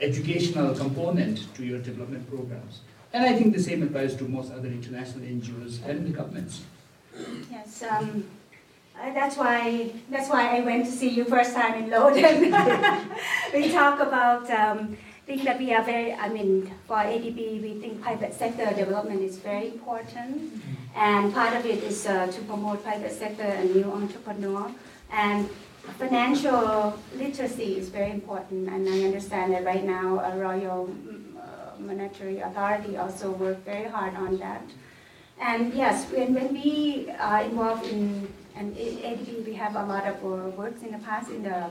[0.01, 2.81] educational component to your development programs?
[3.13, 6.63] And I think the same applies to most other international NGOs and the governments.
[7.51, 8.25] Yes, um,
[8.99, 12.53] uh, that's why that's why I went to see you first time in Loden.
[13.55, 14.97] we talk about um,
[15.27, 16.13] think that we are very.
[16.13, 20.63] I mean, for ADB, we think private sector development is very important,
[20.95, 24.71] and part of it is uh, to promote private sector and new entrepreneur
[25.11, 25.49] and
[25.99, 28.69] financial literacy is very important.
[28.69, 33.89] And I understand that right now, a Royal mm, uh, Monetary Authority also work very
[33.89, 34.63] hard on that.
[35.41, 40.07] And yes, when, when we are involved in and in ADB, we have a lot
[40.07, 41.71] of uh, works in the past in the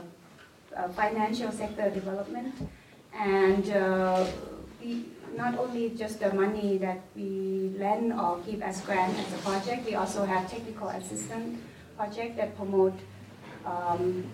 [0.76, 2.54] uh, financial sector development.
[3.14, 4.26] And uh,
[4.82, 5.06] we,
[5.36, 9.86] not only just the money that we lend or give as grant as a project,
[9.86, 11.58] we also have technical assistance
[11.96, 12.98] project that promote
[13.64, 14.24] um,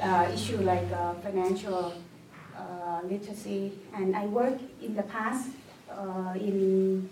[0.00, 1.94] uh, issue like uh, financial
[2.56, 3.72] uh, literacy.
[3.92, 5.50] And I work in the past
[5.90, 7.10] uh, in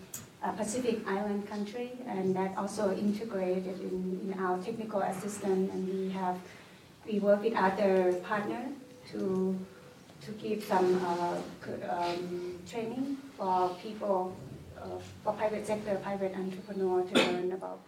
[0.53, 5.73] Pacific Island country, and that also integrated in, in our technical assistance.
[5.73, 6.37] And we have
[7.07, 8.73] we work with other partners
[9.13, 9.59] to
[10.25, 11.37] to give some uh,
[11.91, 14.35] um, training for people,
[14.81, 17.81] uh, for private sector, private entrepreneur to learn about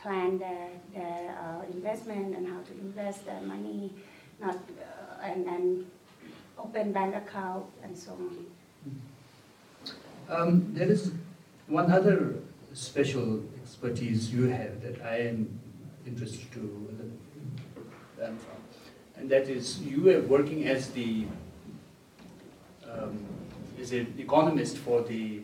[0.00, 3.92] plan their, their uh, investment and how to invest their money,
[4.40, 5.86] not uh, and, and
[6.58, 8.46] open bank account and so on.
[10.28, 11.12] Um, there is
[11.68, 12.34] one other
[12.72, 15.60] special expertise you have that I am
[16.06, 16.60] interested to
[18.18, 18.56] learn from,
[19.16, 21.26] and that is you are working as the
[22.90, 23.18] um,
[23.80, 25.42] as an economist for the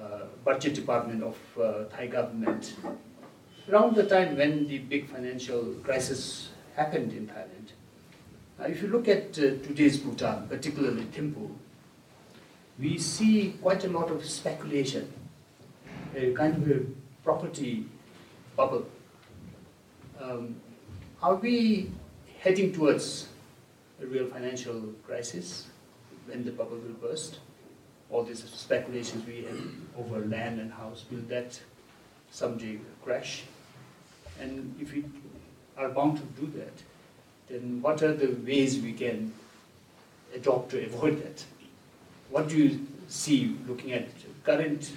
[0.00, 2.74] uh, budget department of uh, Thai government.
[3.70, 7.72] Around the time when the big financial crisis happened in Thailand,
[8.58, 11.50] now if you look at uh, today's Bhutan, particularly Thimphu,
[12.78, 15.12] we see quite a lot of speculation
[16.14, 16.80] a kind of a
[17.24, 17.86] property
[18.56, 18.86] bubble.
[20.20, 20.56] Um,
[21.22, 21.90] are we
[22.40, 23.28] heading towards
[24.02, 25.68] a real financial crisis
[26.26, 27.38] when the bubble will burst?
[28.10, 29.60] All these speculations we have
[29.98, 31.58] over land and house, will that
[32.30, 33.44] someday crash?
[34.40, 35.04] And if we
[35.78, 36.82] are bound to do that,
[37.48, 39.32] then what are the ways we can
[40.34, 41.44] adopt to avoid that?
[42.30, 44.08] What do you see looking at
[44.44, 44.90] current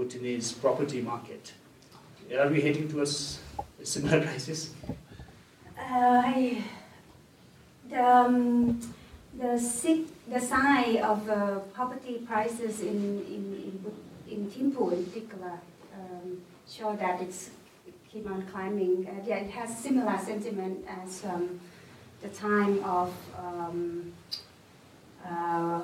[0.00, 1.52] Bhutanese property market.
[2.34, 3.38] Are we heading towards
[3.82, 4.72] a similar crisis?
[5.78, 6.64] Uh, I,
[7.90, 8.80] the, um,
[9.38, 9.62] the,
[10.26, 13.92] the sign of uh, property prices in, in, in,
[14.30, 15.60] in Thimphu in particular
[15.94, 17.50] um, show that it's
[18.10, 19.06] keep on climbing.
[19.06, 21.60] Uh, yeah, it has similar sentiment as um,
[22.22, 24.12] the time of um,
[25.28, 25.82] uh,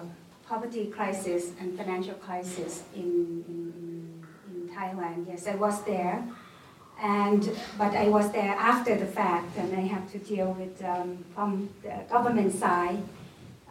[0.49, 3.96] poverty crisis and financial crisis in, in,
[4.77, 5.27] Thailand.
[5.29, 6.23] Yes, I was there,
[7.03, 7.43] and
[7.79, 11.69] but I was there after the fact, and I have to deal with um, from
[11.83, 13.03] the government side,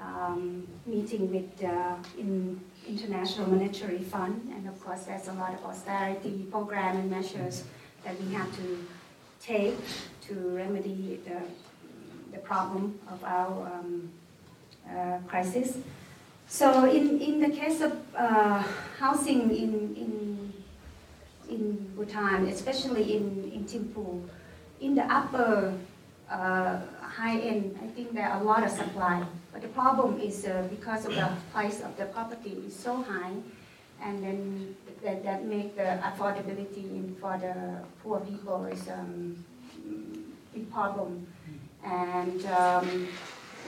[0.02, 5.64] um, meeting with uh, in International Monetary Fund, and of course there's a lot of
[5.66, 7.64] austerity program and measures
[8.04, 8.86] that we have to
[9.42, 9.78] take
[10.28, 11.42] to remedy the,
[12.32, 14.10] the problem of our um,
[14.90, 15.78] uh, crisis.
[16.48, 18.64] So in, in the case of uh,
[19.00, 20.54] housing in, in,
[21.50, 24.22] in Bhutan, especially in, in Thimphu,
[24.82, 25.74] in the upper
[26.30, 29.24] uh, high end, I think there are a lot of supply.
[29.52, 33.32] But the problem is uh, because of the price of the property is so high,
[34.02, 37.56] and then the, that make the affordability for the
[38.04, 39.44] poor people is um,
[40.54, 41.28] big problem.
[41.84, 43.08] And um,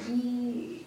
[0.10, 0.86] we,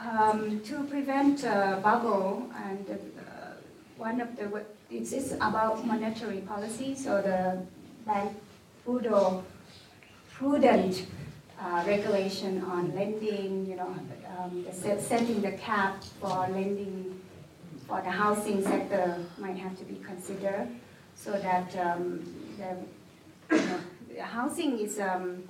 [0.00, 3.52] um, to prevent uh, bubble, and uh,
[3.96, 7.60] one of the, it's, it's about monetary policy, so the
[8.06, 8.32] bank
[8.84, 9.44] prudent,
[10.32, 11.06] prudent
[11.60, 13.94] uh, regulation on lending, you know,
[14.38, 17.20] um, the setting the cap for lending
[17.86, 20.68] for the housing sector might have to be considered
[21.14, 22.22] so that um,
[22.58, 25.42] the, you know, housing is um,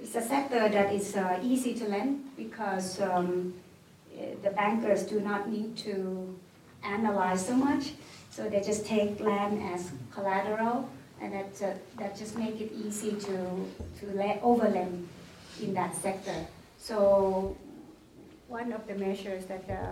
[0.00, 3.54] it's a sector that is uh, easy to lend because um,
[4.16, 6.38] eh, the bankers do not need to
[6.84, 7.94] analyze so much,
[8.38, 10.88] so they just take land as collateral,
[11.20, 13.36] and that, uh, that just make it easy to,
[13.98, 15.06] to let, overlend
[15.60, 16.46] in that sector.
[16.78, 17.56] So
[18.46, 19.82] one of the measures that the,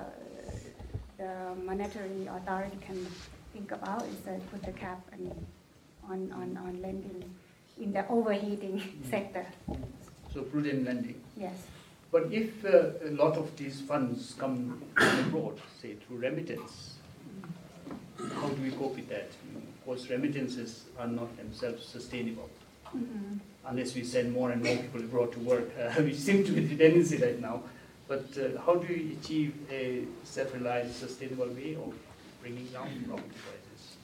[1.18, 1.32] the
[1.64, 3.04] monetary authority can
[3.52, 5.00] think about is to put the cap
[6.08, 7.24] on, on, on lending
[7.80, 8.80] in the overheating
[9.10, 9.44] sector.
[10.32, 11.20] So prudent lending.
[11.36, 11.66] Yes.
[12.12, 16.95] But if uh, a lot of these funds come from abroad, say through remittance,
[18.18, 19.28] how do we cope with that?
[19.28, 22.48] Of course, remittances are not themselves sustainable.
[22.96, 23.38] Mm-hmm.
[23.66, 26.60] Unless we send more and more people abroad to work, uh, we seem to be
[26.60, 27.62] the tendency right now.
[28.08, 31.92] But uh, how do we achieve a self-reliant, sustainable way of
[32.40, 33.96] bringing down property prices?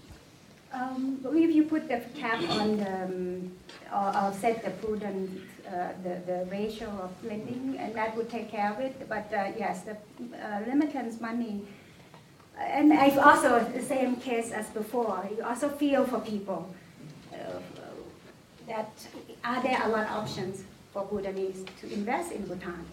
[0.73, 3.53] Um, if you put the cap on the, um,
[3.93, 8.51] or, or, set the prudent, uh, the, the ratio of lending, and that would take
[8.51, 9.09] care of it.
[9.09, 11.63] But uh, yes, the uh, remittance money,
[12.59, 15.29] and I've also the same case as before.
[15.37, 16.75] You also feel for people
[17.33, 17.61] uh,
[18.67, 18.91] that
[19.45, 22.85] are there a lot of options for Bhutanese to invest in Bhutan.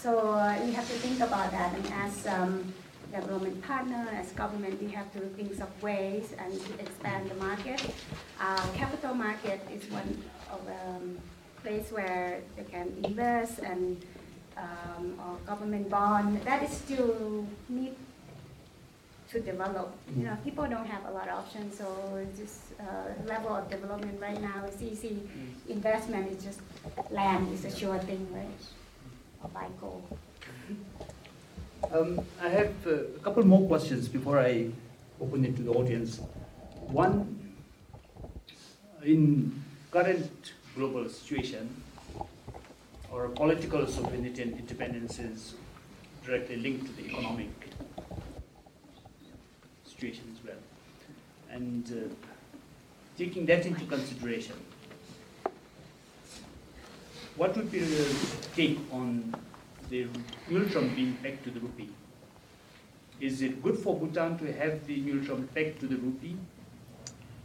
[0.00, 2.74] So uh, we have to think about that, and as um,
[3.12, 7.80] development partner, as government, we have to think of ways and to expand the market.
[8.40, 11.18] Uh, capital market is one of um,
[11.62, 14.04] place where they can invest and
[14.56, 16.42] um, or government bond.
[16.42, 17.94] That is still need
[19.34, 19.92] to develop.
[20.16, 21.86] You know, people don't have a lot of options, so
[22.36, 22.84] this uh,
[23.26, 25.16] level of development right now is easy.
[25.20, 25.76] Mm.
[25.76, 26.60] Investment is just
[27.10, 28.62] land is a sure thing, right?
[29.44, 30.06] A buy gold.
[31.92, 34.70] Um, I have uh, a couple more questions before I
[35.20, 36.20] open it to the audience.
[36.86, 37.56] One,
[39.02, 41.82] in current global situation,
[43.12, 45.54] our political sovereignty and independence is
[46.24, 47.63] directly linked to the economic
[50.04, 50.60] situation as well.
[51.50, 52.14] And uh,
[53.16, 54.56] taking that into consideration,
[57.36, 58.14] what would be the
[58.54, 59.34] take on
[59.90, 60.06] the
[60.48, 61.90] ngultrum being pegged to the rupee.
[63.20, 66.36] Is it good for Bhutan to have the ngultrum pegged to the rupee?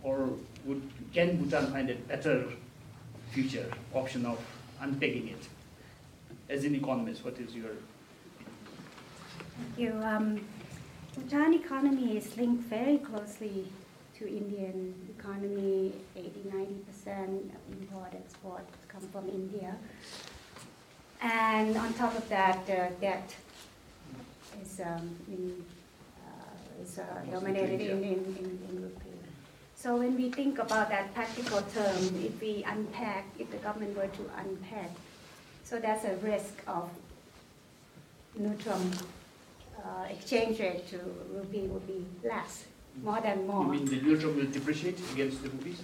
[0.03, 0.29] Or
[0.65, 0.81] would,
[1.13, 2.45] can Bhutan find a better
[3.31, 4.39] future option of
[4.81, 5.47] unpegging it?
[6.49, 7.71] As an economist, what is your
[9.75, 10.01] Thank you.
[10.01, 10.41] Um,
[11.19, 13.65] Bhutan economy is linked very closely
[14.17, 15.91] to Indian economy.
[16.17, 19.75] 80-90% of import export come from India.
[21.21, 23.35] And on top of that, the debt
[24.63, 25.65] is, um, in,
[26.25, 29.19] uh, is uh, dominated in, in, in, in rupee.
[29.75, 34.07] So when we think about that practical term, if we unpack, if the government were
[34.07, 34.91] to unpack,
[35.65, 36.89] so that's a risk of
[38.39, 38.91] ngultrum
[39.83, 40.97] uh, exchange rate to
[41.33, 42.65] rupee would be less,
[43.03, 43.65] more than more.
[43.65, 45.81] You mean the ngultrum will depreciate against the rupees?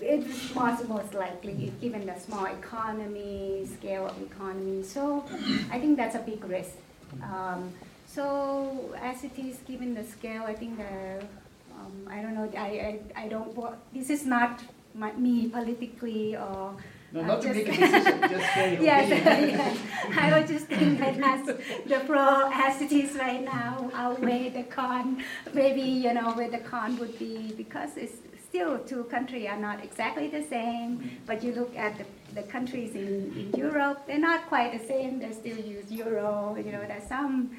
[0.00, 4.82] it's most, most likely, given the small economy, scale of economy.
[4.82, 5.24] So
[5.70, 6.76] I think that's a big risk.
[7.22, 7.72] Um,
[8.06, 11.24] so as it is, given the scale, I think the,
[11.74, 13.56] um, I don't know, I, I, I don't,
[13.92, 14.62] this is not
[14.94, 16.74] my, me politically or
[17.12, 18.82] no, not to make a decision, just saying.
[18.82, 19.78] yes, yes.
[20.18, 21.46] I was just thinking that as
[21.86, 25.22] the pro as it is right now outweigh the con.
[25.52, 28.16] Maybe you know where the con would be because it's
[28.52, 32.04] still two countries are not exactly the same, but you look at the,
[32.34, 35.20] the countries in, in Europe, they're not quite the same.
[35.20, 36.56] They still use euro.
[36.56, 37.50] You know, there's some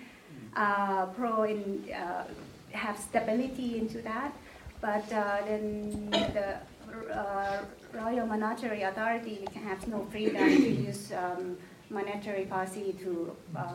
[0.55, 2.25] uh, pro in uh,
[2.71, 4.33] have stability into that,
[4.81, 6.57] but uh, then the
[7.11, 7.59] uh,
[7.93, 11.57] Royal Monetary Authority has no freedom to use um,
[11.89, 13.69] monetary policy to uh,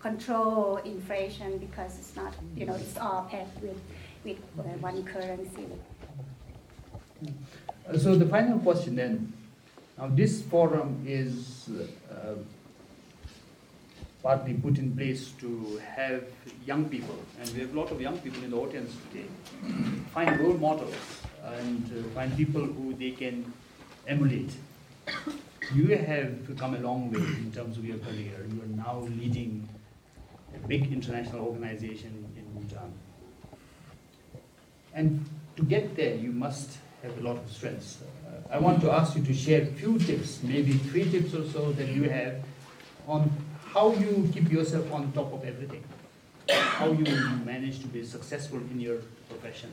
[0.00, 3.80] control inflation because it's not, you know, it's all pegged with
[4.24, 4.38] with
[4.80, 5.66] one currency.
[7.86, 9.32] Uh, so the final question then,
[9.98, 11.68] now this forum is
[12.10, 12.34] uh,
[14.22, 16.24] partly put in place to have
[16.64, 19.26] young people, and we have a lot of young people in the audience today,
[20.14, 23.52] find role models and uh, find people who they can
[24.06, 24.52] emulate.
[25.74, 28.46] You have come a long way in terms of your career.
[28.52, 29.68] You are now leading
[30.54, 32.92] a big international organization in Bhutan.
[34.92, 35.24] And
[35.56, 37.98] to get there, you must have a lot of strengths.
[38.02, 41.48] Uh, I want to ask you to share a few tips, maybe three tips or
[41.48, 42.36] so that you have
[43.06, 43.30] on
[43.74, 45.82] how you keep yourself on top of everything,
[46.48, 47.04] how you
[47.44, 49.70] manage to be successful in your profession.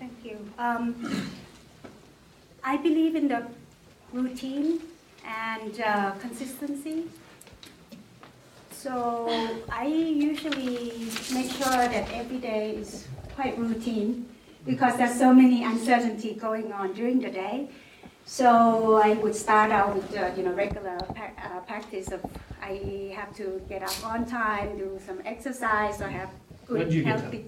[0.00, 0.38] Thank you.
[0.58, 1.30] Um,
[2.64, 3.46] I believe in the
[4.12, 4.80] routine
[5.26, 7.04] and uh, consistency.
[8.72, 9.28] So
[9.70, 14.26] I usually make sure that every day is quite routine
[14.64, 17.68] because there's so many uncertainty going on during the day.
[18.24, 22.24] So I would start out with uh, you know regular pa- uh, practice of
[22.62, 26.30] I have to get up on time, do some exercise, I have
[26.66, 27.44] good do you get healthy.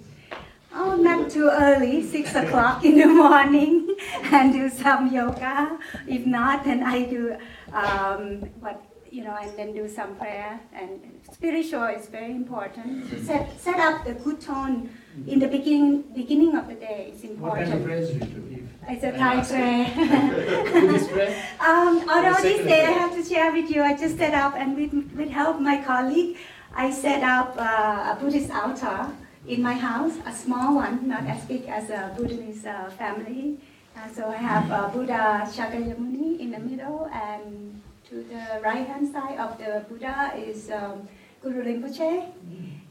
[0.74, 3.94] Oh, not too early, six o'clock in the morning,
[4.24, 5.78] and do some yoga.
[6.06, 7.36] If not, then I do
[7.72, 10.58] um, what you know, and then do some prayer.
[10.72, 11.00] And
[11.30, 13.10] spiritual is very important.
[13.10, 14.88] To set set up the good tone
[15.26, 17.84] in the beginning beginning of the day is What kind of important.
[17.84, 18.68] prayers do you do?
[18.88, 19.84] It's a Thai prayer.
[20.72, 21.44] Buddhist prayer?
[21.60, 24.74] Um, although this day I have to share with you, I just set up and
[24.76, 26.36] with, with help my colleague,
[26.74, 29.06] I set up uh, a Buddhist altar
[29.46, 33.58] in my house, a small one, not as big as a Buddhist uh, family.
[33.96, 39.12] Uh, so I have uh, Buddha Shakyamuni in the middle, and to the right hand
[39.12, 41.08] side of the Buddha is um,
[41.42, 42.30] Guru Rinpoche,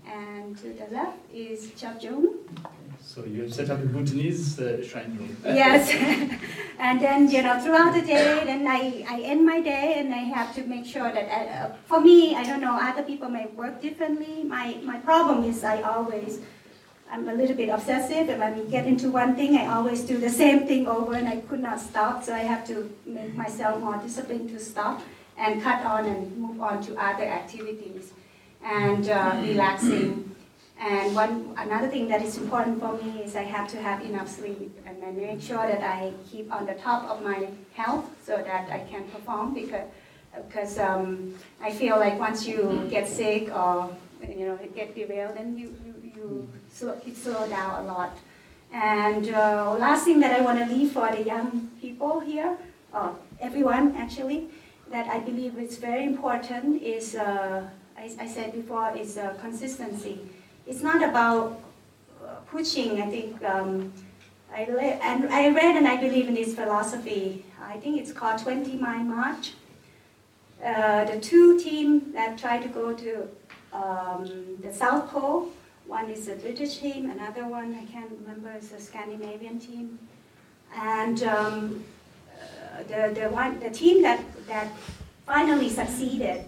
[0.05, 2.35] and to the left is Zhabdrung.
[3.13, 5.35] So you have set up a Bhutanese uh, shrine room.
[5.43, 5.89] Yes.
[6.79, 10.19] and then, you know, throughout the day, then I, I end my day and I
[10.19, 13.81] have to make sure that, uh, for me, I don't know, other people may work
[13.81, 14.43] differently.
[14.43, 16.39] My, my problem is I always,
[17.11, 18.29] I'm a little bit obsessive.
[18.29, 21.41] If I get into one thing, I always do the same thing over and I
[21.41, 22.23] could not stop.
[22.23, 25.01] So I have to make myself more disciplined to stop
[25.37, 28.13] and cut on and move on to other activities
[28.63, 30.30] and uh, relaxing.
[30.81, 34.27] And one another thing that is important for me is I have to have enough
[34.27, 38.37] sleep, and I make sure that I keep on the top of my health so
[38.37, 39.53] that I can perform.
[39.53, 39.85] Because
[40.35, 43.95] because um, I feel like once you get sick or
[44.27, 48.17] you know get derailed, then you you, you slow, slow down a lot.
[48.73, 52.57] And uh, last thing that I want to leave for the young people here,
[52.91, 54.47] or everyone actually,
[54.89, 57.67] that I believe is very important is, uh,
[57.97, 60.21] I, I said before, is uh, consistency.
[60.67, 61.59] It's not about
[62.23, 63.01] uh, pushing.
[63.01, 63.91] I think um,
[64.53, 67.45] I le- and I read and I believe in this philosophy.
[67.63, 69.53] I think it's called 20 Mile March.
[70.63, 73.27] Uh, the two teams that try to go to
[73.73, 75.49] um, the South Pole,
[75.87, 79.97] one is a British team, another one I can't remember is a Scandinavian team,
[80.75, 81.83] and um,
[82.37, 84.67] uh, the the one the team that that
[85.25, 86.45] finally succeeded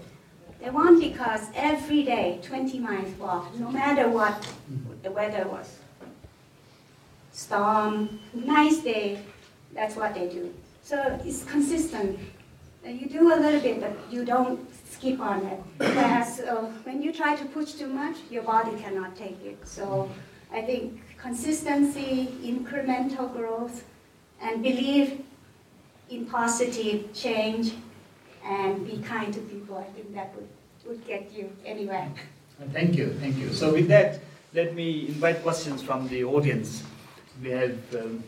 [0.64, 4.48] they won because every day, 20 miles walk, no matter what
[5.04, 5.78] the weather was.
[7.34, 9.20] Storm, nice day,
[9.74, 10.54] that's what they do.
[10.82, 12.18] So it's consistent.
[12.86, 14.58] You do a little bit, but you don't
[14.90, 15.60] skip on it.
[15.78, 19.68] Whereas uh, when you try to push too much, your body cannot take it.
[19.68, 20.10] So
[20.52, 23.84] I think consistency, incremental growth,
[24.42, 25.24] and believe
[26.10, 27.74] in positive change
[28.46, 29.78] and be kind to people.
[29.78, 30.48] I think that would,
[30.88, 32.10] would get you anywhere.
[32.72, 33.52] Thank you, thank you.
[33.52, 34.22] So with that,
[34.54, 36.84] let me invite questions from the audience.
[37.42, 38.24] We have um,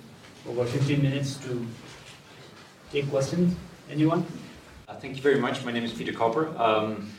[0.50, 1.66] over 15 minutes to
[2.92, 3.56] take questions.
[3.90, 4.26] Anyone?
[4.88, 5.64] Uh, Thank you very much.
[5.64, 6.48] My name is Peter Copper.
[6.58, 7.12] Um,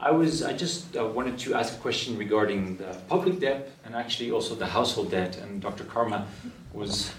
[0.00, 3.94] I was I just uh, wanted to ask a question regarding the public debt and
[3.94, 5.36] actually also the household debt.
[5.38, 5.84] And Dr.
[5.84, 6.26] Karma
[6.72, 7.12] was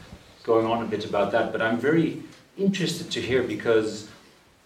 [0.43, 2.23] going on a bit about that, but I'm very
[2.57, 4.07] interested to hear because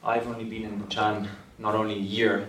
[0.03, 1.27] I've only been in Bhutan
[1.57, 2.47] not only a year,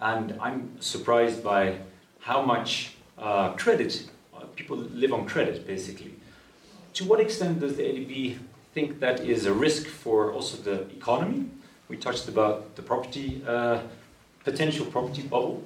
[0.00, 1.78] and I'm surprised by
[2.20, 6.14] how much uh, credit uh, people live on credit basically.
[6.94, 8.38] To what extent does the ADB
[8.74, 11.46] think that is a risk for also the economy?
[11.88, 13.80] We touched about the property, uh,
[14.44, 15.62] potential property bubble.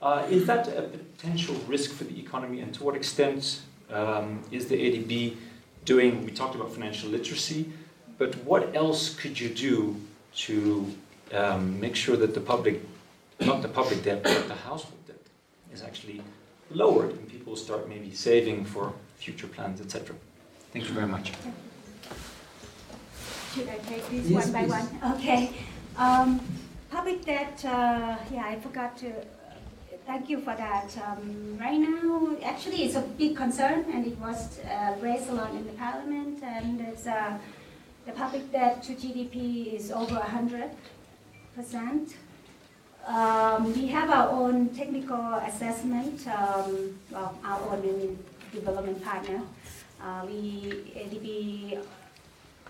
[0.00, 4.66] Uh, is that a potential risk for the economy, and to what extent um, is
[4.66, 5.36] the ADB
[5.84, 6.24] doing?
[6.24, 7.72] We talked about financial literacy,
[8.18, 9.96] but what else could you do
[10.36, 10.92] to
[11.32, 12.80] um, make sure that the public,
[13.40, 15.16] not the public debt, but the household debt,
[15.72, 16.22] is actually
[16.70, 20.14] lowered, and people start maybe saving for future plans, etc.
[20.72, 21.32] Thank you very much.
[23.54, 24.70] Should I take this Yes, one by please.
[25.02, 25.12] one?
[25.14, 25.50] Okay.
[25.98, 26.40] Um,
[26.90, 29.22] public debt, uh, yeah, I forgot to, uh,
[30.06, 30.96] thank you for that.
[31.06, 35.50] Um, right now, actually, it's a big concern, and it was uh, raised a lot
[35.50, 37.36] in the parliament, and it's, uh,
[38.06, 42.14] the public debt to GDP is over 100%.
[43.06, 48.18] Um, we have our own technical assessment, um, well, our own
[48.52, 49.42] development partner.
[50.00, 51.78] Uh, we, ADB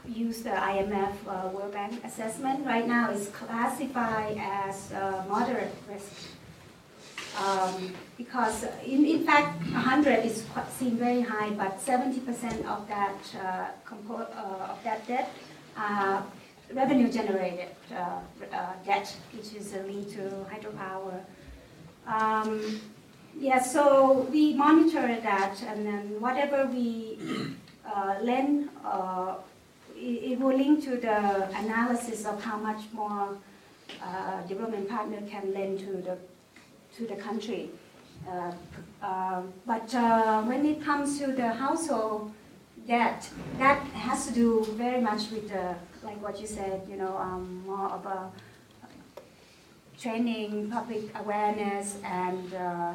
[0.08, 2.66] use the IMF uh, World Bank assessment.
[2.66, 6.12] Right now it's classified as uh, moderate risk.
[7.38, 13.66] Um, because in, in fact 100 is quite, very high, but 70% of that uh,
[13.84, 15.30] compo- uh, of that debt
[16.74, 18.20] revenue generated uh,
[18.52, 21.20] uh, debt, which is linked to hydropower.
[22.06, 22.80] Um,
[23.38, 27.18] yeah, so we monitor that, and then whatever we
[27.86, 29.34] uh, lend it,
[30.38, 33.38] will link to the analysis of how much more
[34.02, 36.18] uh, development partner can lend to the
[36.96, 37.70] to the country.
[38.28, 38.52] Uh,
[39.02, 42.32] uh, but uh, when it comes to the household
[42.86, 47.16] debt, that has to do very much with the, like what you said, you know,
[47.16, 48.30] um, more of a
[49.98, 52.94] training, public awareness, and uh,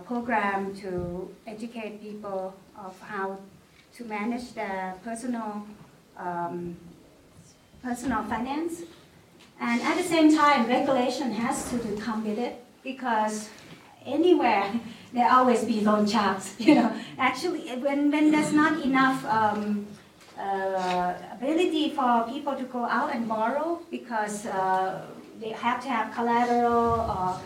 [0.00, 3.38] program to educate people of how
[3.96, 5.66] to manage their personal
[6.18, 6.76] um,
[7.82, 8.82] personal finance.
[9.60, 13.48] And at the same time, regulation has to come with it because
[14.06, 14.72] anywhere
[15.12, 16.54] there always be loan sharks.
[16.58, 19.86] You know, actually, when, when there's not enough um,
[20.38, 25.04] uh, ability for people to go out and borrow because uh,
[25.40, 27.40] they have to have collateral or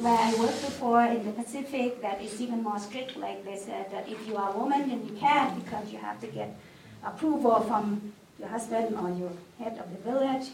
[0.00, 3.16] where I worked before in the Pacific, that is even more strict.
[3.16, 6.20] Like they said that if you are a woman, then you can't because you have
[6.20, 6.56] to get
[7.04, 10.48] approval from your husband or your head of the village.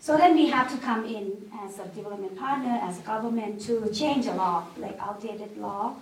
[0.00, 3.90] So then we have to come in as a development partner, as a government to
[3.92, 5.96] change a law, like outdated law.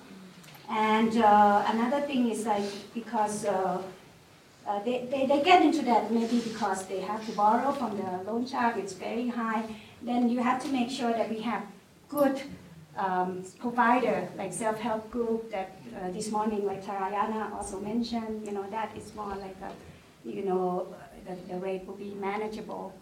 [0.71, 3.83] And uh, another thing is like because uh,
[4.67, 8.31] uh, they, they, they get into that maybe because they have to borrow from the
[8.31, 9.63] loan shark, it's very high.
[10.03, 11.63] Then you have to make sure that we have
[12.09, 12.41] good
[12.97, 18.65] um, provider, like self-help group that uh, this morning, like Tarayana also mentioned, you know,
[18.71, 19.73] that is more like a
[20.25, 20.95] you know,
[21.27, 22.95] the, the rate will be manageable.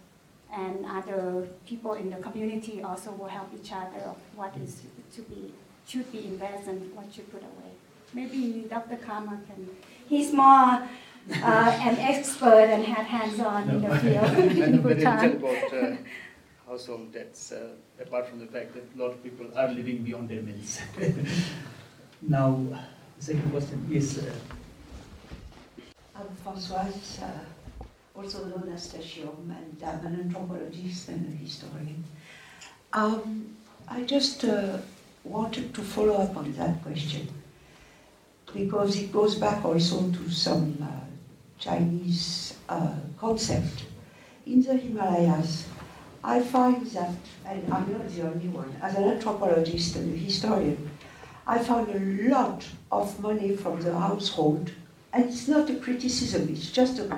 [0.53, 4.83] And other people in the community also will help each other of what is
[5.15, 5.53] to be,
[5.87, 7.73] should be invested and what should put away.
[8.13, 8.97] Maybe Dr.
[8.97, 9.67] Karma can,
[10.07, 10.87] he's more
[11.31, 15.37] uh, an expert and had hands-on in the field in Bhutan.
[15.37, 15.97] about uh,
[16.67, 17.69] household debts, uh,
[18.01, 20.81] apart from the fact that a lot of people are living beyond their means.
[22.23, 22.67] now,
[23.19, 24.33] the second question is, uh,
[26.17, 27.27] I'm Françoise, uh,
[28.15, 32.05] also known as Tashiom, and I'm an anthropologist and a historian.
[32.93, 33.57] Um,
[33.89, 34.79] I just uh,
[35.25, 37.29] wanted to follow up on that question
[38.53, 40.87] because it goes back also to some uh,
[41.59, 43.85] Chinese uh, concept.
[44.47, 45.67] In the Himalayas,
[46.25, 47.15] I find that,
[47.47, 50.91] and I'm not the only one, as an anthropologist and a historian,
[51.47, 54.71] I found a lot of money from the household
[55.13, 57.13] and it's not a criticism, it's just an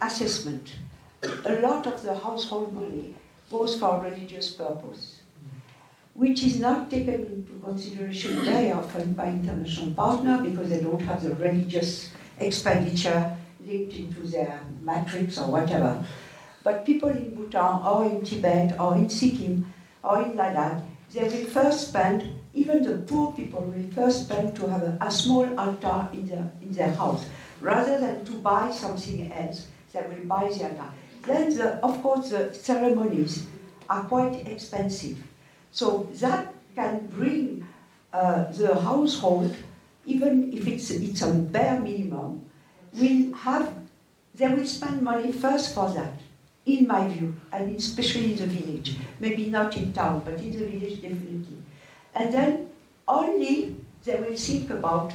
[0.00, 0.74] assessment.
[1.22, 3.14] A lot of the household money
[3.50, 5.20] goes for religious purpose,
[6.14, 11.22] which is not taken into consideration very often by international partners because they don't have
[11.22, 16.04] the religious expenditure linked into their matrix or whatever.
[16.62, 19.72] But people in Bhutan or in Tibet or in Sikkim
[20.04, 20.82] or in Ladakh,
[21.12, 25.10] they will first spend even the poor people will first spend to have a, a,
[25.10, 27.24] small altar in their, in their house,
[27.60, 29.68] rather than to buy something else,
[30.02, 30.90] will buy the altar.
[31.22, 33.46] Then, the, of course, the ceremonies
[33.88, 35.18] are quite expensive.
[35.72, 37.66] So that can bring
[38.12, 39.54] uh, the household,
[40.06, 42.44] even if it's, it's a bare minimum,
[42.94, 43.72] will have,
[44.34, 46.14] they will spend money first for that,
[46.64, 48.96] in my view, and especially in the village.
[49.20, 51.58] Maybe not in town, but in the village definitely.
[52.14, 52.70] And then
[53.06, 55.12] only they will think about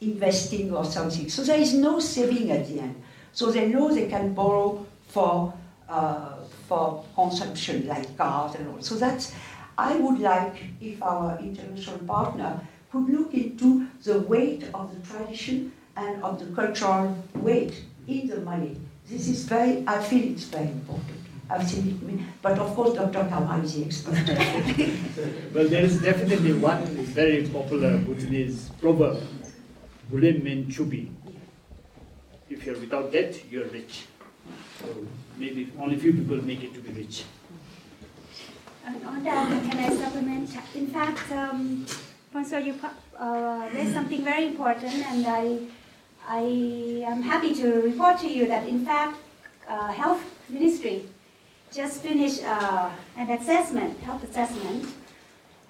[0.00, 1.28] investing or something.
[1.28, 3.02] So there is no saving at the end.
[3.32, 5.52] So they know they can borrow for,
[5.88, 6.36] uh,
[6.68, 8.80] for consumption, like cars and all.
[8.82, 9.32] So that's,
[9.76, 12.60] I would like if our international partner
[12.90, 18.40] could look into the weight of the tradition and of the cultural weight in the
[18.40, 18.76] money.
[19.08, 21.18] This is very, I feel it's very important.
[21.50, 23.26] I've seen it, but of course Dr.
[23.28, 24.14] Karma is the expert.
[25.54, 26.84] well, there is definitely one
[27.16, 29.22] very popular Bhutanese proverb,
[30.12, 31.08] Bulim min chubi.
[32.58, 34.06] If you're without debt, you're rich.
[34.80, 34.86] So
[35.36, 37.22] maybe only few people make it to be rich.
[38.84, 40.50] on that, can I supplement?
[40.74, 41.86] In fact, um,
[42.30, 42.74] Sponsor, you
[43.16, 45.58] uh, raised something very important, and I,
[46.26, 46.40] I
[47.06, 49.18] am happy to report to you that, in fact,
[49.68, 51.06] uh, Health Ministry
[51.72, 54.84] just finished uh, an assessment, health assessment,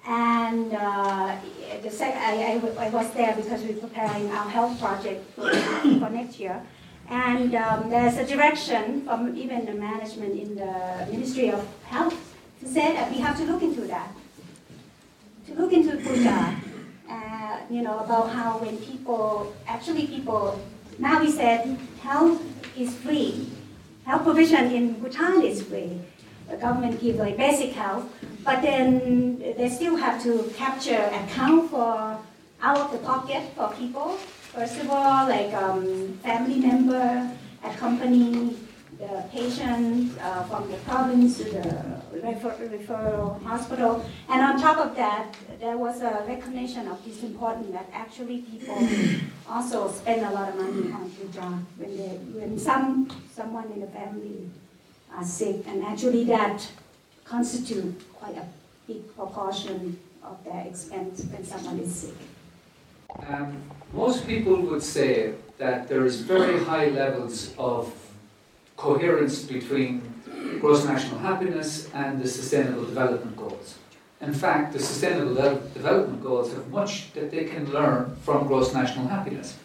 [0.07, 1.35] and uh,
[1.83, 6.09] the sec- I, I, I, was there because we're preparing our health project for, for
[6.09, 6.63] next year.
[7.09, 12.67] And um, there's a direction from even the management in the Ministry of Health to
[12.67, 14.11] say that we have to look into that.
[15.47, 16.55] To look into Buddha,
[17.09, 20.61] uh, you know, about how when people, actually people,
[20.99, 22.39] now we said health
[22.77, 23.49] is free.
[24.05, 25.99] Health provision in Bhutan is free.
[26.47, 28.05] The government gives like basic health,
[28.43, 32.19] but then they still have to capture, account for
[32.61, 34.17] out of the pocket for people
[34.59, 37.31] First of all, like um, family member
[37.63, 38.57] accompany
[38.99, 44.03] the patient uh, from the province to the refer- referral hospital.
[44.27, 48.85] And on top of that, there was a recognition of this important that actually people
[49.49, 51.47] also spend a lot of money on puja
[51.77, 54.49] when they when some someone in the family
[55.15, 56.69] are sick, and actually that
[57.23, 58.45] constitute quite a
[58.87, 62.28] big proportion of their expense when someone is sick.
[63.27, 67.93] Um, most people would say that there is very high levels of
[68.77, 70.01] coherence between
[70.59, 73.77] gross national happiness and the sustainable development goals.
[74.21, 78.73] In fact, the sustainable de- development goals have much that they can learn from gross
[78.73, 79.57] national happiness.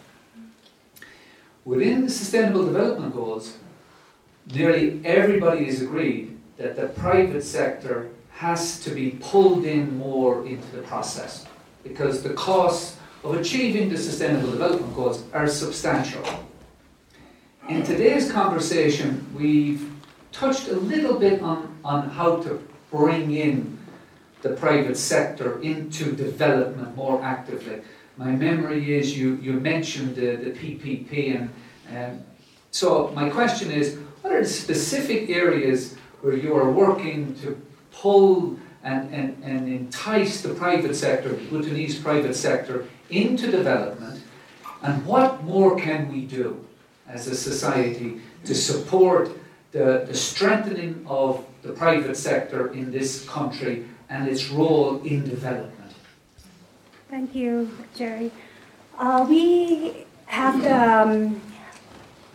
[1.65, 3.57] Within the sustainable development goals,
[4.53, 10.69] nearly everybody is agreed that the private sector has to be pulled in more into
[10.77, 11.47] the process
[11.83, 16.23] because the costs of achieving the Sustainable Development Goals are substantial.
[17.71, 19.91] In today's conversation, we've
[20.31, 23.79] touched a little bit on, on how to bring in
[24.43, 27.81] the private sector into development more actively.
[28.19, 31.51] My memory is you, you mentioned the, the PPP, and
[31.97, 32.23] um,
[32.71, 37.61] so my question is what are the specific areas where you are working to
[37.91, 44.23] pull and, and, and entice the private sector, the Bhutanese private sector, into development,
[44.83, 46.65] and what more can we do
[47.09, 49.31] as a society to support
[49.73, 55.93] the, the strengthening of the private sector in this country and its role in development?
[57.11, 58.31] Thank you, Jerry.
[58.99, 61.41] Uh, we have the, um,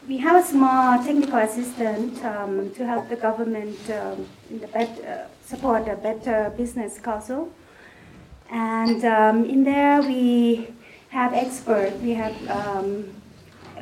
[0.08, 5.28] we have a small technical assistant um, to help the government um, the bet, uh,
[5.46, 7.52] support a better business council.
[8.52, 10.68] And um, in there, we
[11.10, 11.96] have experts.
[12.02, 13.20] We have um,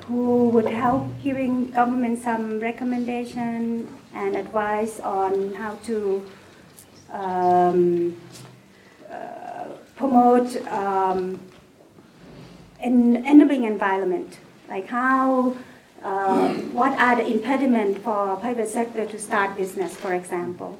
[0.07, 6.25] who would help giving government some recommendation and advice on how to
[7.11, 8.15] um,
[9.11, 9.65] uh,
[9.95, 11.39] promote um,
[12.79, 14.37] an enabling environment,
[14.69, 15.57] like how,
[16.03, 20.79] uh, what are the impediments for private sector to start business, for example.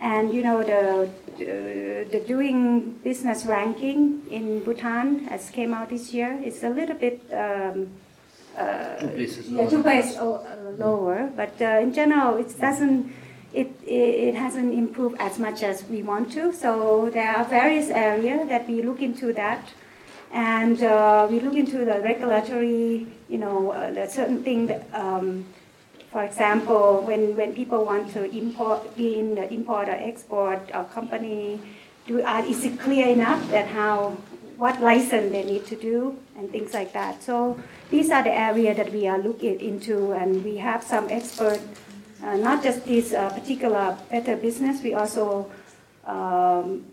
[0.00, 6.12] And you know the, the, the doing business ranking in Bhutan has came out this
[6.12, 6.38] year.
[6.44, 7.88] It's a little bit um,
[8.56, 13.12] uh, two places yeah, two places uh, lower, but uh, in general it doesn't.
[13.54, 16.52] It, it, it hasn't improved as much as we want to.
[16.52, 19.66] So there are various areas that we look into that,
[20.30, 24.86] and uh, we look into the regulatory, you know, uh, the certain thing that.
[24.92, 25.46] Um,
[26.16, 31.60] for example, when, when people want to import, in the import or export or company,
[32.06, 34.16] do, uh, is it clear enough that how,
[34.56, 37.22] what license they need to do and things like that.
[37.22, 37.60] So
[37.90, 41.60] these are the areas that we are looking into and we have some expert,
[42.24, 45.50] uh, not just this uh, particular better business, we also
[46.06, 46.86] um,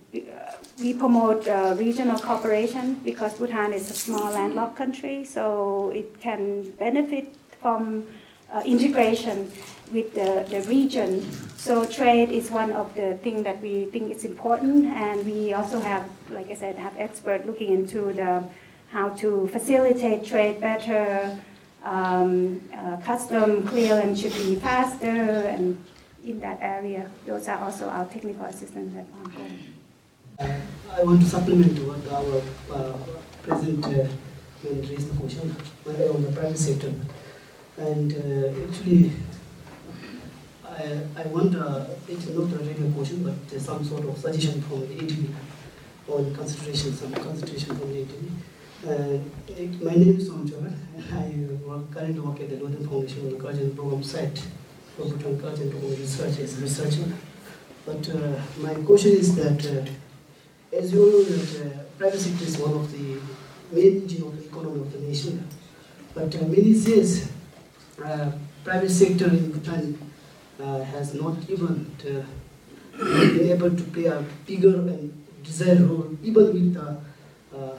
[0.82, 6.72] we promote uh, regional cooperation because Bhutan is a small landlocked country, so it can
[6.72, 8.23] benefit from uh,
[8.66, 9.52] integration
[9.92, 11.22] with the, the region.
[11.58, 15.80] So trade is one of the things that we think is important, and we also
[15.80, 18.44] have, like I said, have experts looking into the
[18.92, 21.38] how to facilitate trade better.
[21.84, 25.84] Um, uh, custom clearance should be faster, and
[26.24, 29.60] in that area, those are also our technical assistance that ongoing.
[30.40, 30.60] Uh,
[30.98, 32.42] I want to supplement what our
[32.72, 32.98] uh,
[33.52, 34.08] uh,
[34.64, 35.56] raised the question
[35.88, 36.94] on the private sector.
[37.78, 39.12] And uh, actually,
[40.64, 44.96] I, I wonder, it's not really a question, but some sort of suggestion from the
[44.96, 45.34] ADB
[46.08, 48.30] on consideration, some consideration from the ADB.
[48.86, 49.18] Uh,
[49.84, 50.72] my name is Somchor.
[51.14, 54.38] I work, currently work at the Loden Foundation on the Culture Program site
[54.96, 57.12] for Bhutan Culture Program Research as a researcher.
[57.86, 62.58] But uh, my question is that, uh, as you know, that uh, private sector is
[62.58, 63.20] one of the
[63.72, 65.48] main engine of the economy of the nation.
[66.14, 67.30] But uh, many years,
[68.06, 68.32] uh,
[68.64, 69.98] private sector in Bhutan
[70.62, 72.26] uh, has not even uh,
[72.98, 76.98] been able to play a bigger and desired role, even with the
[77.56, 77.78] uh,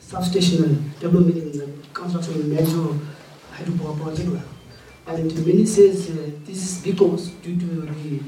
[0.00, 2.98] substation development the construction of major
[3.52, 4.30] hydropower project.
[5.06, 6.08] And many says
[6.44, 8.20] this is because due to the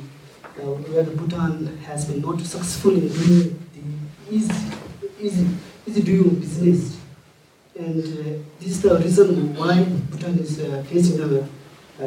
[0.57, 4.55] where Bhutan has been not successful in doing the easy,
[5.21, 5.47] easy,
[5.87, 6.96] easy doing business.
[7.79, 11.47] And uh, this is the reason why Bhutan is uh, facing the uh,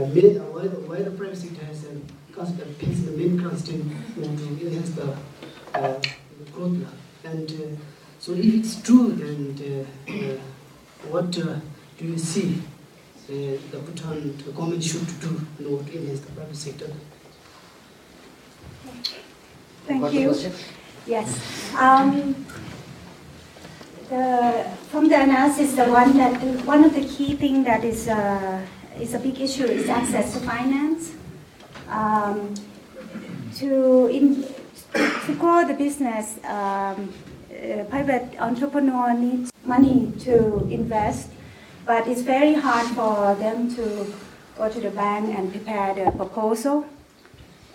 [0.07, 1.89] main, uh, why, the, why the private sector has uh,
[2.33, 5.15] cons- uh, facing the main constraint to enhance the
[5.75, 6.01] uh,
[6.53, 6.77] growth.
[7.23, 7.81] And uh,
[8.19, 10.37] so if it's true, then uh, uh,
[11.11, 11.59] what uh,
[11.99, 12.61] do you see
[13.29, 13.31] uh,
[13.71, 16.91] the Bhutan the government should do in order to enhance the private sector?
[19.85, 20.35] Thank you.
[21.05, 21.73] Yes.
[21.75, 22.45] Um,
[24.09, 28.59] the, from the analysis, the one that one of the key thing that is uh,
[28.99, 31.13] is a big issue is access to finance.
[31.87, 32.53] Um,
[33.57, 34.43] to in,
[35.25, 37.13] to grow the business, um,
[37.53, 41.29] uh, private entrepreneur needs money to invest,
[41.85, 44.13] but it's very hard for them to
[44.57, 46.85] go to the bank and prepare the proposal.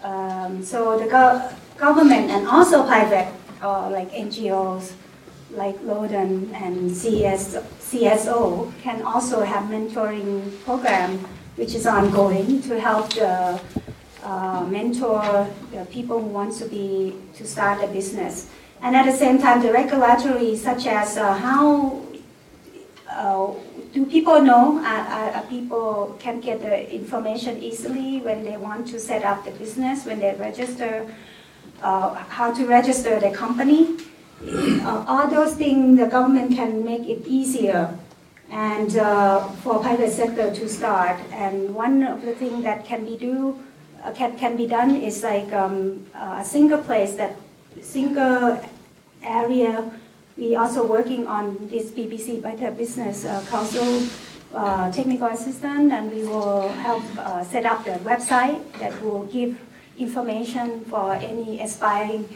[0.02, 3.32] Um, so the go- government and also private,
[3.62, 4.92] uh, like NGOs,
[5.56, 11.18] like Loden and CS, CSO, can also have mentoring program,
[11.56, 13.60] which is ongoing to help the
[14.22, 18.48] uh, mentor the people who want to be to start a business.
[18.80, 22.02] And at the same time, the regulatory, such as uh, how
[23.10, 23.52] uh,
[23.92, 24.78] do people know?
[24.78, 29.52] Uh, uh, people can get the information easily when they want to set up the
[29.52, 31.06] business, when they register,
[31.82, 33.96] uh, how to register the company.
[34.42, 37.96] Uh, all those things the government can make it easier
[38.50, 41.18] and uh, for private sector to start.
[41.32, 43.58] And one of the things that can be do
[44.02, 47.36] uh, can, can be done is like um, a single place that
[47.80, 48.60] single
[49.22, 49.90] area
[50.36, 54.02] we also working on this BBC Better Business uh, Council
[54.52, 59.60] uh, technical assistant, and we will help uh, set up the website that will give
[59.96, 62.28] information for any aspiring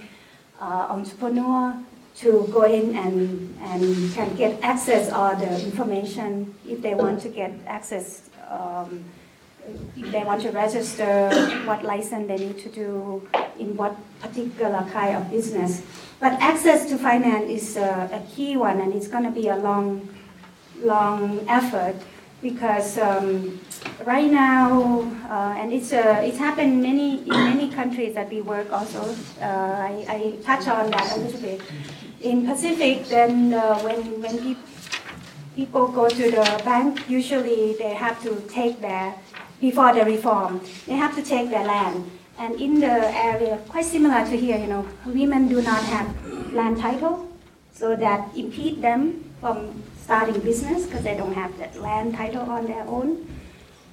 [0.61, 1.75] uh, entrepreneur
[2.17, 7.29] to go in and, and can get access all the information if they want to
[7.29, 8.29] get access.
[8.51, 9.05] Um,
[9.97, 11.29] if they want to register,
[11.67, 13.29] what license they need to do,
[13.59, 15.83] in what particular kind of business.
[16.21, 19.57] But access to finance is a, a key one, and it's going to be a
[19.57, 20.09] long,
[20.81, 21.97] long effort
[22.41, 23.61] because um,
[24.05, 28.73] right now, uh, and it's uh, it's happened many in many countries that we work
[28.73, 29.03] also.
[29.41, 31.63] Uh, I, I touch on that a little bit.
[32.21, 34.59] In Pacific, then uh, when when peop
[35.57, 39.15] people go to the bank, usually they have to take their
[39.61, 42.11] before the reform, they have to take their land.
[42.39, 46.07] And in the area, quite similar to here, you know, women do not have
[46.53, 47.29] land title,
[47.73, 52.67] so that impede them from starting business because they don't have that land title on
[52.67, 53.27] their own.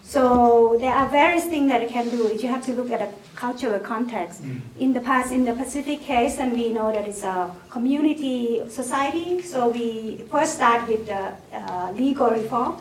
[0.08, 2.32] So there are various things that you can do.
[2.40, 4.42] You have to look at a cultural context.
[4.80, 9.42] In the past, in the Pacific case, and we know that it's a community society,
[9.42, 12.80] so we first start with the uh, legal reform.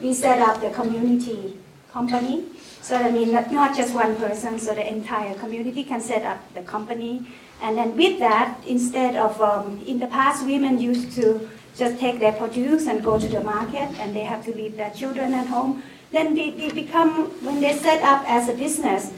[0.00, 1.58] We set up the community
[1.92, 2.44] company.
[2.82, 6.38] So I mean, not, not just one person, so the entire community can set up
[6.54, 7.26] the company.
[7.60, 12.20] And then with that, instead of, um, in the past, women used to just take
[12.20, 15.48] their produce and go to the market, and they have to leave their children at
[15.48, 15.82] home.
[16.12, 19.12] Then they, become, when they set up as a business,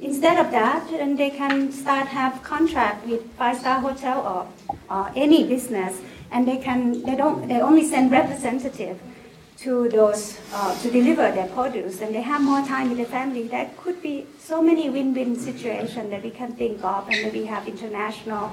[0.00, 4.48] instead of that, then they can start have contract with five-star hotel
[4.90, 9.00] or, any business, and they can, they don't, they only send representative
[9.58, 13.48] to those uh, to deliver their produce and they have more time with the family.
[13.48, 17.66] That could be so many win-win situations that we can think of and we have
[17.66, 18.52] international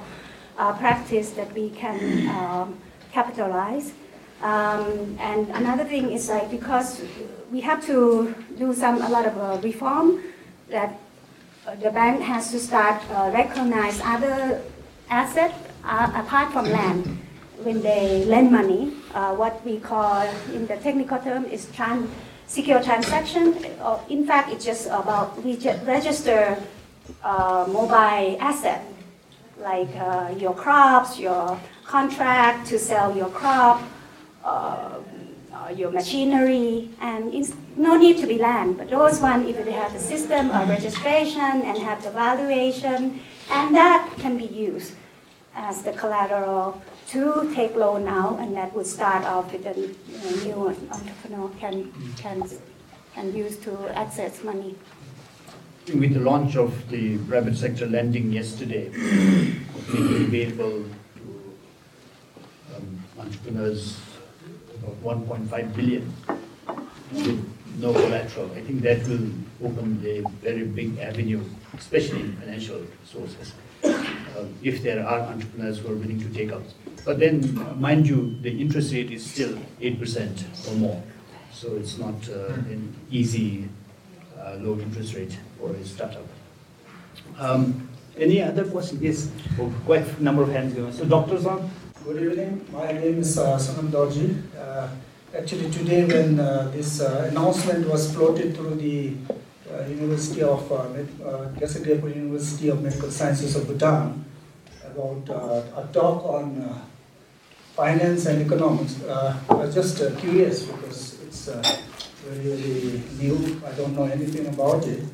[0.58, 2.80] uh, practice that we can um,
[3.12, 3.92] capitalize
[4.44, 7.02] um, and another thing is like because
[7.52, 10.22] we have to do some a lot of uh, reform
[10.70, 11.00] that
[11.66, 14.62] uh, the bank has to start uh, recognize other
[15.10, 17.18] assets uh, apart from land
[17.64, 22.10] when they lend money, uh, what we call in the technical term is tran-
[22.48, 23.56] secure transaction.
[24.10, 26.58] In fact, it's just about we register
[27.24, 28.84] uh, mobile asset
[29.60, 33.82] like uh, your crops, your contract to sell your crop,
[34.44, 35.00] uh,
[35.54, 38.78] uh, your machinery, and it's no need to be land.
[38.78, 43.20] But those one, if they have the system of registration and have the valuation,
[43.52, 44.94] and that can be used
[45.56, 49.96] as the collateral to take loan now, and that would start off with a you
[50.48, 52.44] know, new entrepreneur can can
[53.14, 54.76] can use to access money.
[55.94, 60.86] With the launch of the private sector lending yesterday, making available
[61.16, 61.56] to
[62.76, 64.00] um, entrepreneurs
[64.84, 66.14] about 1.5 billion
[67.12, 69.30] with no collateral, I think that will
[69.64, 71.44] open a very big avenue,
[71.78, 73.54] especially in financial sources,
[73.84, 76.64] uh, if there are entrepreneurs who are willing to take out.
[77.06, 81.04] But then, mind you, the interest rate is still 8% or more.
[81.52, 83.70] So it's not uh, an easy
[84.40, 86.28] uh, low interest rate for a startup.
[87.40, 89.02] Um, any other questions?
[89.02, 89.30] Yes,
[89.60, 90.94] oh, quite a number of hands going.
[90.94, 91.70] So, doctors on?
[92.04, 92.68] Good evening.
[92.74, 94.36] My name is uh, Sonam Dorji.
[94.60, 94.90] Uh,
[95.34, 99.14] actually, today when uh, this uh, announcement was floated through the
[99.72, 100.84] uh, University of uh,
[101.24, 104.26] uh, University of Medical Sciences of Bhutan
[104.84, 106.82] about uh, a talk on
[107.74, 111.46] finance and economics, I was just curious because it's
[112.28, 113.62] very, new.
[113.66, 115.06] I don't know anything about it.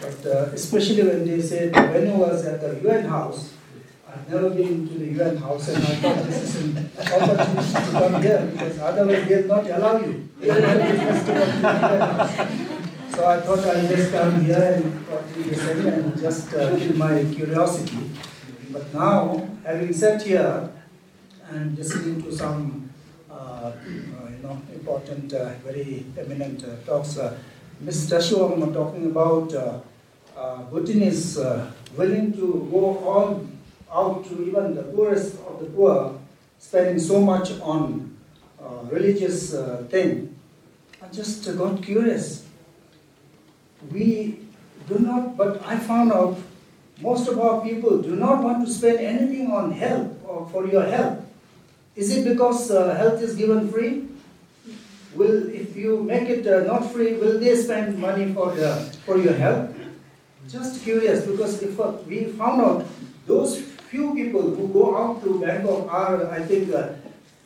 [0.00, 0.24] But
[0.54, 3.55] especially when they said when I was at the UN house,
[4.16, 7.90] I've never been to the UN house and I thought this is an opportunity to
[7.92, 10.28] come here because otherwise they'll not allow you.
[13.16, 17.98] So I thought I'll just come here and listen and just uh, kill my curiosity.
[18.70, 20.70] But now, having sat here
[21.50, 22.90] and listening to some
[23.30, 27.38] uh, uh, you know, important, uh, very eminent uh, talks, uh,
[27.80, 28.10] Ms.
[28.10, 29.80] Tashiwam talking about uh,
[30.36, 33.46] uh, Putin is uh, willing to go all
[33.92, 36.18] out to even the poorest of the poor,
[36.58, 38.16] spending so much on
[38.60, 40.34] uh, religious uh, thing.
[41.02, 42.44] I just uh, got curious.
[43.92, 44.40] We
[44.88, 46.38] do not, but I found out
[47.00, 50.84] most of our people do not want to spend anything on health or for your
[50.84, 51.20] health.
[51.94, 54.08] Is it because uh, health is given free?
[55.14, 59.16] Will, if you make it uh, not free, will they spend money for, uh, for
[59.18, 59.74] your health?
[60.48, 62.86] Just curious, because if uh, we found out
[63.26, 63.62] those
[63.96, 66.92] few people who go out to Bangkok are, I think, uh,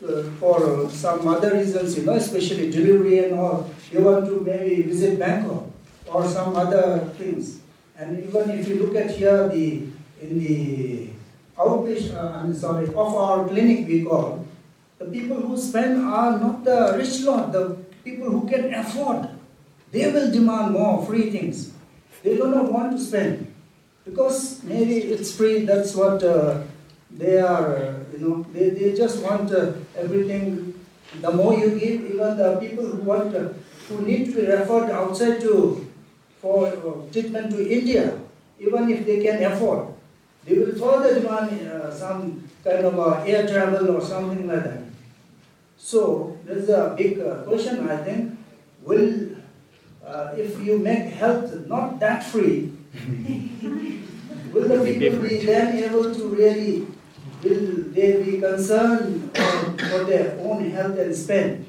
[0.03, 4.83] uh, for some other reasons, you know, especially delivery and all, they want to maybe
[4.83, 5.65] visit Bangkok
[6.07, 7.61] or some other things.
[7.97, 9.87] And even if you look at here, the
[10.21, 11.11] in the
[11.57, 14.47] outpatient, uh, I'm sorry, of our clinic we call,
[14.99, 19.29] the people who spend are not the rich lot, the people who can afford.
[19.93, 21.73] They will demand more free things.
[22.23, 23.50] They do not want to spend
[24.05, 25.65] because maybe it's free.
[25.65, 26.63] That's what uh,
[27.11, 27.77] they are.
[27.77, 30.75] Uh, you know, they, they just want uh, everything.
[31.21, 33.49] The more you give, even the people who want uh,
[33.89, 35.87] who need to be referred outside to
[36.41, 38.19] for uh, treatment to India,
[38.59, 39.89] even if they can afford,
[40.45, 44.83] they will further demand uh, some kind of air travel or something like that.
[45.77, 47.89] So there's a big question.
[47.89, 48.39] I think
[48.83, 49.37] will
[50.37, 52.73] if you make health not that free,
[54.53, 56.87] will the people be then able to really
[57.43, 61.67] will they be concerned for, for their own health and spend?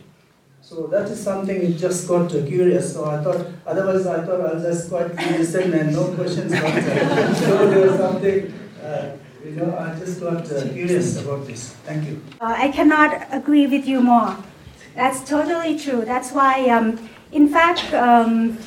[0.61, 2.93] So that is something it just got uh, curious.
[2.93, 6.51] So I thought, otherwise I thought I'll just quietly listen and no questions.
[6.51, 8.53] But, uh, so there was something,
[8.84, 9.11] uh,
[9.43, 11.72] you know, I just got uh, curious about this.
[11.86, 12.22] Thank you.
[12.39, 14.38] Uh, I cannot agree with you more.
[14.95, 16.05] That's totally true.
[16.05, 18.57] That's why, um, in fact, um,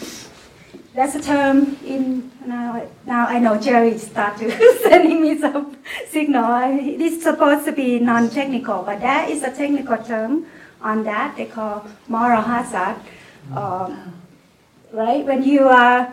[0.95, 2.87] that's a term in now.
[3.05, 4.53] Now I know Jerry started
[4.83, 5.77] sending me some
[6.09, 6.45] signal.
[6.45, 10.47] I, it's supposed to be non-technical, but that is a technical term
[10.81, 11.37] on that.
[11.37, 12.97] They call moral hazard.
[13.55, 14.15] Um,
[14.93, 16.13] right when you are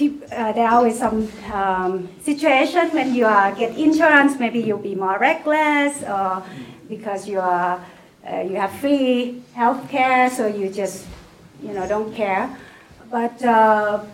[0.00, 4.94] uh, there are always some um, situation when you are get insurance, maybe you'll be
[4.94, 6.42] more reckless, or
[6.88, 7.84] because you are
[8.30, 11.06] uh, you have free health care, so you just
[11.62, 12.50] you know don't care.
[13.12, 14.04] But uh, uh,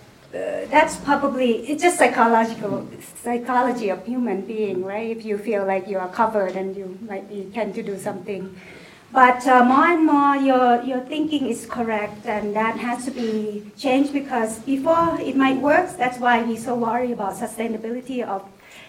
[0.75, 2.85] that's probably it's just psychological
[3.23, 5.09] psychology of human being, right?
[5.17, 8.59] If you feel like you are covered and you might be tend to do something.
[9.13, 13.71] But uh, more and more, your, your thinking is correct, and that has to be
[13.79, 18.43] changed because before it might work, that's why we so worry about sustainability of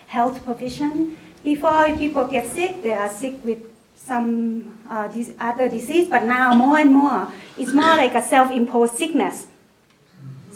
[0.07, 1.17] health provision.
[1.43, 3.59] Before people get sick, they are sick with
[3.95, 5.07] some uh,
[5.39, 9.45] other disease, but now more and more, it's more like a self-imposed sickness.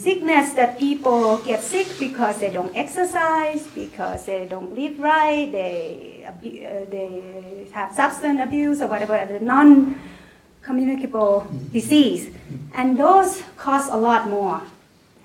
[0.03, 6.27] Sickness that people get sick because they don't exercise, because they don't live right, they,
[6.27, 9.95] uh, they have substance abuse or whatever, the non
[10.61, 12.35] communicable disease,
[12.73, 14.61] and those cost a lot more.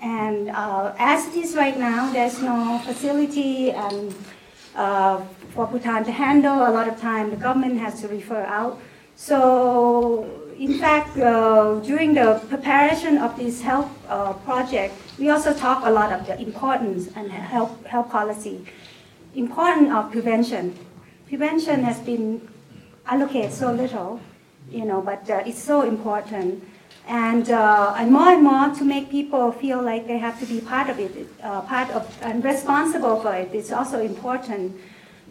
[0.01, 3.73] And uh, as it is right now, there's no facility
[4.75, 5.21] uh,
[5.53, 6.55] for Bhutan to handle.
[6.55, 8.79] A lot of time, the government has to refer out.
[9.17, 15.85] So, in fact, uh, during the preparation of this health uh, project, we also talk
[15.85, 18.65] a lot of the importance and health, health policy,
[19.35, 20.77] importance of prevention.
[21.29, 22.45] Prevention has been
[23.05, 24.19] allocated so little,
[24.69, 26.61] you know, but uh, it's so important.
[27.07, 30.59] And, uh, and more and more to make people feel like they have to be
[30.59, 33.49] part of it, uh, part of and responsible for it.
[33.53, 34.75] It's also important.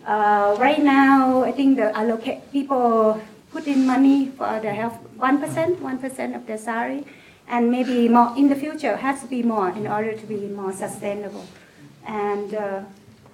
[0.06, 3.20] Uh, right now, I think the allocate people
[3.52, 7.04] put in money for the health one percent, one percent of their salary,
[7.48, 10.72] and maybe more in the future has to be more in order to be more
[10.72, 11.46] sustainable.
[12.06, 12.82] And uh,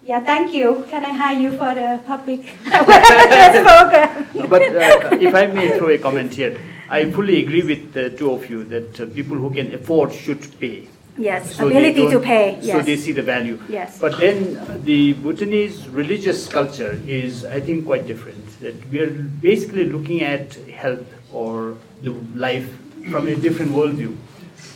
[0.02, 0.86] yeah, thank you.
[0.90, 4.28] Can I hire you for the public program?
[4.48, 6.58] but uh, if I may throw a comment here,
[6.88, 10.58] I fully agree with the two of you that uh, people who can afford should
[10.60, 10.88] pay.
[11.16, 12.58] Yes, so ability to pay.
[12.60, 12.76] Yes.
[12.76, 13.60] So they see the value.
[13.68, 13.98] Yes.
[14.00, 18.44] But then uh, the Bhutanese religious culture is, I think, quite different.
[18.60, 22.68] That we are basically looking at health or the life
[23.10, 24.16] from a different worldview.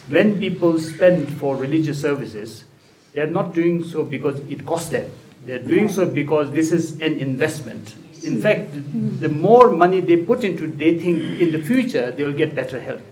[0.09, 2.65] When people spend for religious services,
[3.13, 5.11] they are not doing so because it costs them.
[5.47, 7.95] They are doing so because this is an investment.
[8.25, 8.71] In fact,
[9.21, 12.81] the more money they put into, they think in the future they will get better
[12.81, 13.03] health.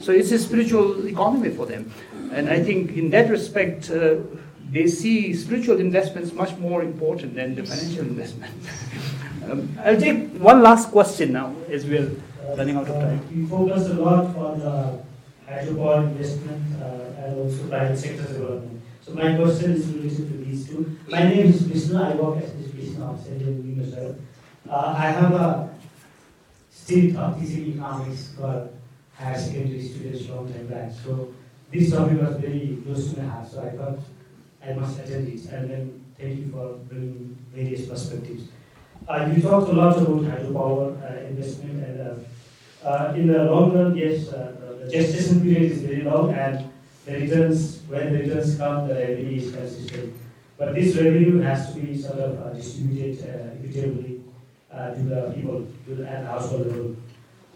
[0.00, 1.92] So it's a spiritual economy for them.
[2.32, 4.16] And I think in that respect, uh,
[4.70, 8.52] they see spiritual investments much more important than the financial investment.
[9.50, 12.10] um, I'll take one last question now as we're
[12.56, 13.18] running out of time.
[13.18, 14.98] Uh, we focus a lot on the
[15.48, 18.82] hydropower investment uh, and also private sector development.
[19.02, 20.98] So my question is related to these two.
[21.08, 21.96] My name is Vishnu.
[21.98, 24.14] I work as education officer in Minnesota.
[24.68, 25.70] Uh, I have a
[26.70, 28.68] state of teaching economics for
[29.14, 30.92] higher secondary students long time back.
[30.92, 31.32] So
[31.72, 33.48] this topic was very close to my heart.
[33.48, 33.98] So I thought
[34.64, 35.44] I must attend it.
[35.46, 38.48] And then thank you for bringing various perspectives.
[39.08, 42.14] Uh, you talked a lot about hydropower uh, investment, and uh,
[42.88, 46.70] uh in the long run, yes, uh, the gestation period is very long, and
[47.04, 50.14] the returns, when the returns come, the revenue is consistent.
[50.56, 53.18] But this revenue has to be sort of uh, distributed
[53.64, 54.22] equitably
[54.70, 56.96] to the people to the, at household level.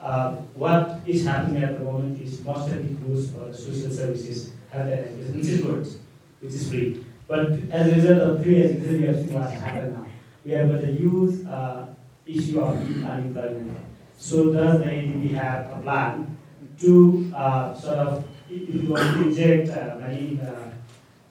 [0.00, 3.90] Uh, what is happening at the moment is most of it goes for the social
[3.90, 5.98] services, health and education, which is
[6.40, 7.04] which is free.
[7.28, 10.06] But as a result of three years, we have seen what's happened now.
[10.44, 11.86] We have got the youth uh,
[12.26, 13.91] issue of youth unemployment.
[14.18, 16.36] So does the ADB have a plan
[16.80, 20.72] to uh, sort of, inject uh, in the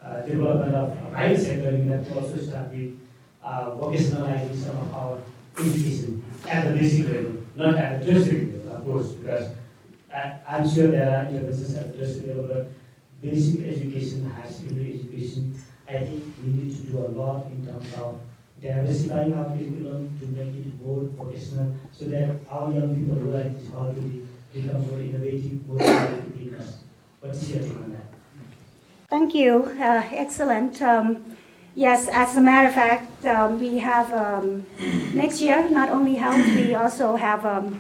[0.04, 3.00] uh, development of private sector, have to also start with
[3.44, 5.18] uh, vocationalizing some of our
[5.60, 9.50] education at the basic level, not at the tertiary level, of course, because
[10.14, 12.72] I, am sure there are business at the tertiary level, but
[13.22, 15.56] basic education high be education.
[15.88, 18.20] I think we need to do a lot in terms of
[18.62, 23.88] diversifying our curriculum to make it more professional so that our young people realize how
[23.92, 26.78] to be, become more innovative, more innovative thinkers.
[27.20, 28.06] What is your take on that?
[29.10, 29.64] Thank you.
[29.80, 30.82] Uh, excellent.
[30.82, 31.32] Um,
[31.74, 34.66] Yes, as a matter of fact, um, we have um,
[35.14, 37.80] next year not only health, we also have um,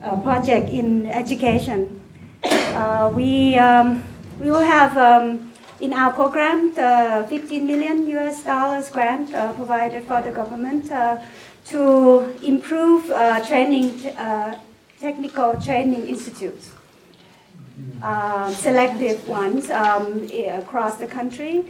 [0.00, 2.00] a project in education.
[2.44, 4.04] Uh, we um,
[4.38, 5.50] we will have um,
[5.80, 11.18] in our program the 15 million US dollars grant uh, provided for the government uh,
[11.66, 14.58] to improve uh, training, uh,
[15.00, 16.70] technical training institutes,
[18.02, 20.28] uh, selective ones um,
[20.62, 21.64] across the country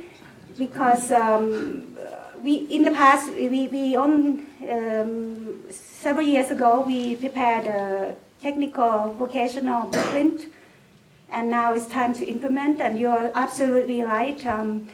[0.59, 1.97] because um,
[2.43, 9.15] we in the past we, we on um, several years ago we prepared a technical
[9.15, 10.47] vocational blueprint
[11.31, 14.89] and now it's time to implement and you're absolutely right um,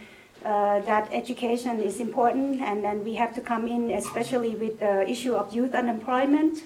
[0.44, 5.08] uh, that education is important and then we have to come in especially with the
[5.08, 6.58] issue of youth unemployment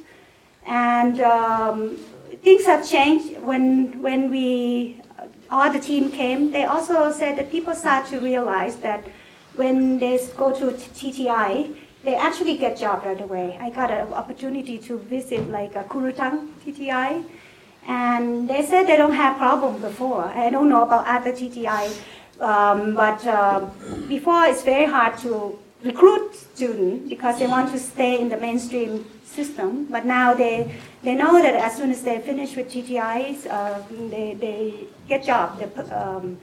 [0.66, 1.96] and um,
[2.42, 5.00] things have changed when when we
[5.50, 9.04] all the team came, they also said that people start to realize that
[9.54, 11.74] when they go to TTI,
[12.04, 13.58] they actually get job right away.
[13.60, 17.24] I got an opportunity to visit like a Khuruthang TTI,
[17.86, 20.24] and they said they don't have problem before.
[20.24, 21.92] I don't know about other TTI,
[22.40, 23.66] um, but uh,
[24.08, 29.06] before it's very hard to recruit students because they want to stay in the mainstream
[29.24, 29.86] system.
[29.90, 34.34] But now they they know that as soon as they finish with TTIs, uh, they,
[34.34, 35.58] they get job.
[35.58, 36.38] They, um,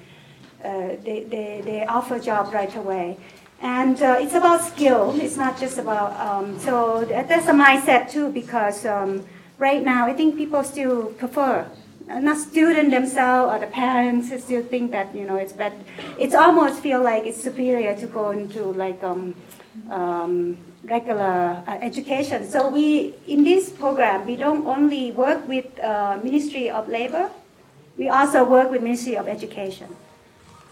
[0.64, 3.18] uh, they, they, they offer job right away.
[3.62, 5.14] And uh, it's about skill.
[5.20, 9.26] It's not just about, um, so that's a mindset too because um,
[9.64, 11.66] right now, I think people still prefer
[12.12, 15.72] uh, not student themselves or the parents still think that you know it's bad.
[16.20, 19.34] It's almost feel like it's superior to go into like um,
[19.90, 22.44] um, regular uh, education.
[22.44, 27.32] So we in this program we don't only work with uh, Ministry of Labor,
[27.98, 29.88] we also work with Ministry of Education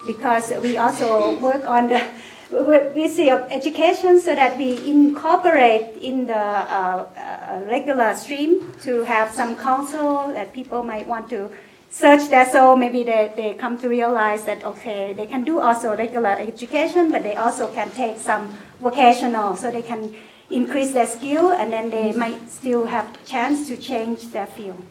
[0.05, 2.03] because we also work on the
[2.51, 9.31] Ministry of Education so that we incorporate in the uh, uh, regular stream to have
[9.31, 11.49] some counsel that people might want to
[11.89, 15.95] search that so maybe they, they come to realize that okay they can do also
[15.95, 19.55] regular education but they also can take some vocational.
[19.55, 20.15] So they can
[20.49, 24.83] increase their skill and then they might still have chance to change their field.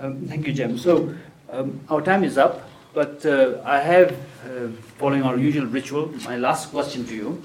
[0.00, 0.78] Um, thank you Jem.
[0.78, 1.14] So
[1.50, 6.36] um, our time is up but uh, I have uh, following our usual ritual my
[6.36, 7.42] last question to you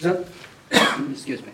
[1.10, 1.52] excuse me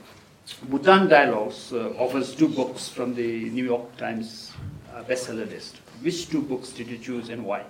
[0.68, 4.52] Bhutan Dialogues uh, offers two books from the New York Times
[4.94, 5.76] uh, bestseller list.
[6.02, 7.64] Which two books did you choose and why?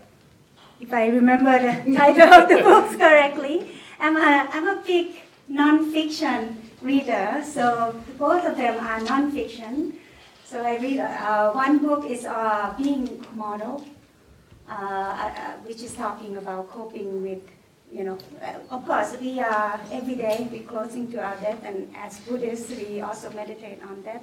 [0.80, 1.52] If I remember
[1.84, 3.70] the title of the books correctly,
[4.00, 5.16] I'm a, I'm a big
[5.48, 9.94] non-fiction reader, so both of them are non-fiction.
[10.44, 13.84] So I read uh, one book is uh, Being Mortal,
[15.64, 17.42] which is talking about coping with
[17.92, 18.18] you know,
[18.70, 23.00] of course, we are every day we closing to our death, and as Buddhists, we
[23.00, 24.22] also meditate on death.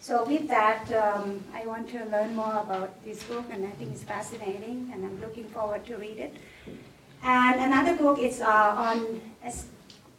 [0.00, 3.92] So with that, um, I want to learn more about this book, and I think
[3.92, 6.36] it's fascinating, and I'm looking forward to read it.
[7.22, 9.20] And another book is uh, on,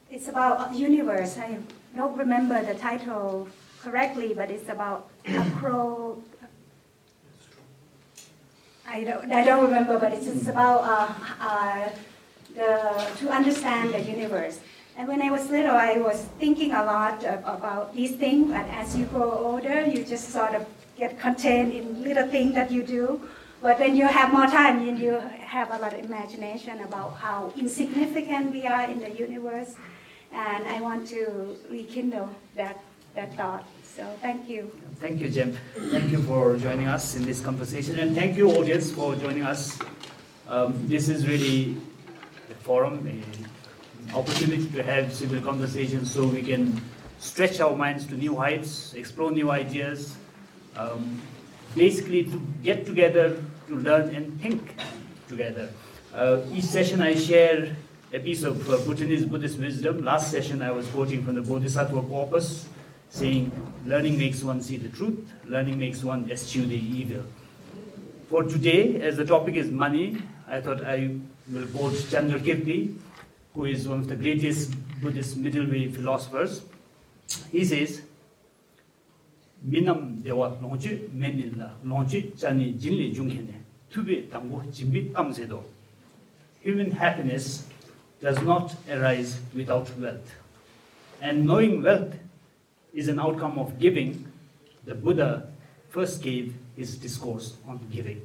[0.10, 1.38] it's about the universe.
[1.38, 1.60] I
[1.96, 3.48] don't remember the title
[3.84, 6.18] correctly, but it's about acro.
[8.88, 11.90] I don't, I don't remember, but it's, about uh, uh,
[12.56, 14.60] the, to understand the universe.
[14.98, 18.66] And when I was little, I was thinking a lot of, about these things, but
[18.70, 20.66] as you grow older, you just sort of
[20.98, 23.22] get contained in little things that you do.
[23.62, 27.54] But when you have more time, you, you have a lot of imagination about how
[27.58, 29.76] insignificant we are in the universe.
[30.32, 32.80] And I want to rekindle that,
[33.16, 33.66] that thought.
[33.98, 34.70] So thank you.
[35.00, 35.58] Thank you, Jem.
[35.90, 37.98] Thank you for joining us in this conversation.
[37.98, 39.80] And thank you, audience, for joining us.
[40.48, 41.78] Um, this is really
[42.52, 46.80] a forum, an opportunity to have civil conversations so we can
[47.18, 50.16] stretch our minds to new heights, explore new ideas,
[50.76, 51.20] um,
[51.76, 54.76] basically to get together to learn and think
[55.28, 55.74] together.
[56.14, 57.76] Uh, each session I share
[58.14, 60.06] a piece of uh, Bhutanese Buddhist wisdom.
[60.06, 62.68] Last session I was quoting from the Bodhisattva Corpus,
[63.10, 63.52] saying
[63.86, 67.24] learning makes one see the truth, learning makes one eschew the evil.
[68.30, 70.18] For today, as the topic is money,
[70.48, 71.18] I thought I
[71.50, 72.96] will quote Chandrakirti,
[73.54, 76.62] who is one of the greatest Buddhist middle way philosophers.
[77.52, 78.02] He says,
[79.68, 83.56] Minam dewa longchi menilla, longchi chani jinli junghene,
[83.92, 85.64] tubi tangu jimbi tamsedo.
[86.62, 87.66] Human happiness
[88.22, 90.36] does not arise without wealth.
[91.22, 92.14] And knowing wealth
[92.98, 94.30] is an outcome of giving.
[94.86, 95.48] The Buddha
[95.90, 98.22] first gave his discourse on giving.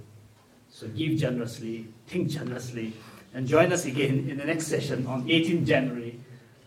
[0.71, 2.95] So give generously, think generously,
[3.35, 6.19] and join us again in the next session on 18 January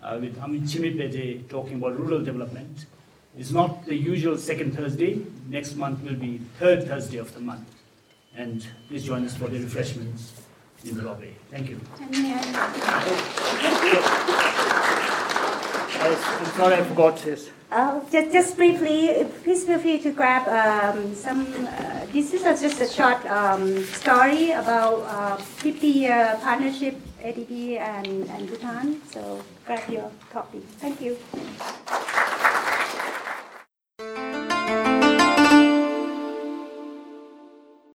[0.04, 2.86] uh, with Amit Chimipete talking about rural development.
[3.38, 5.26] It's not the usual second Thursday.
[5.50, 7.68] Next month will be third Thursday of the month.
[8.38, 10.34] And please join us for the refreshments
[10.86, 11.36] in the lobby.
[11.50, 11.82] Thank you.
[16.00, 17.50] I'm sorry I forgot this.
[17.72, 21.48] Uh, just, just briefly, please feel free to grab um, some.
[21.68, 28.30] Uh, this is just a short um, story about uh, 50 year partnership ADB and,
[28.30, 29.02] and Bhutan.
[29.12, 30.60] So grab your copy.
[30.80, 31.18] Thank you.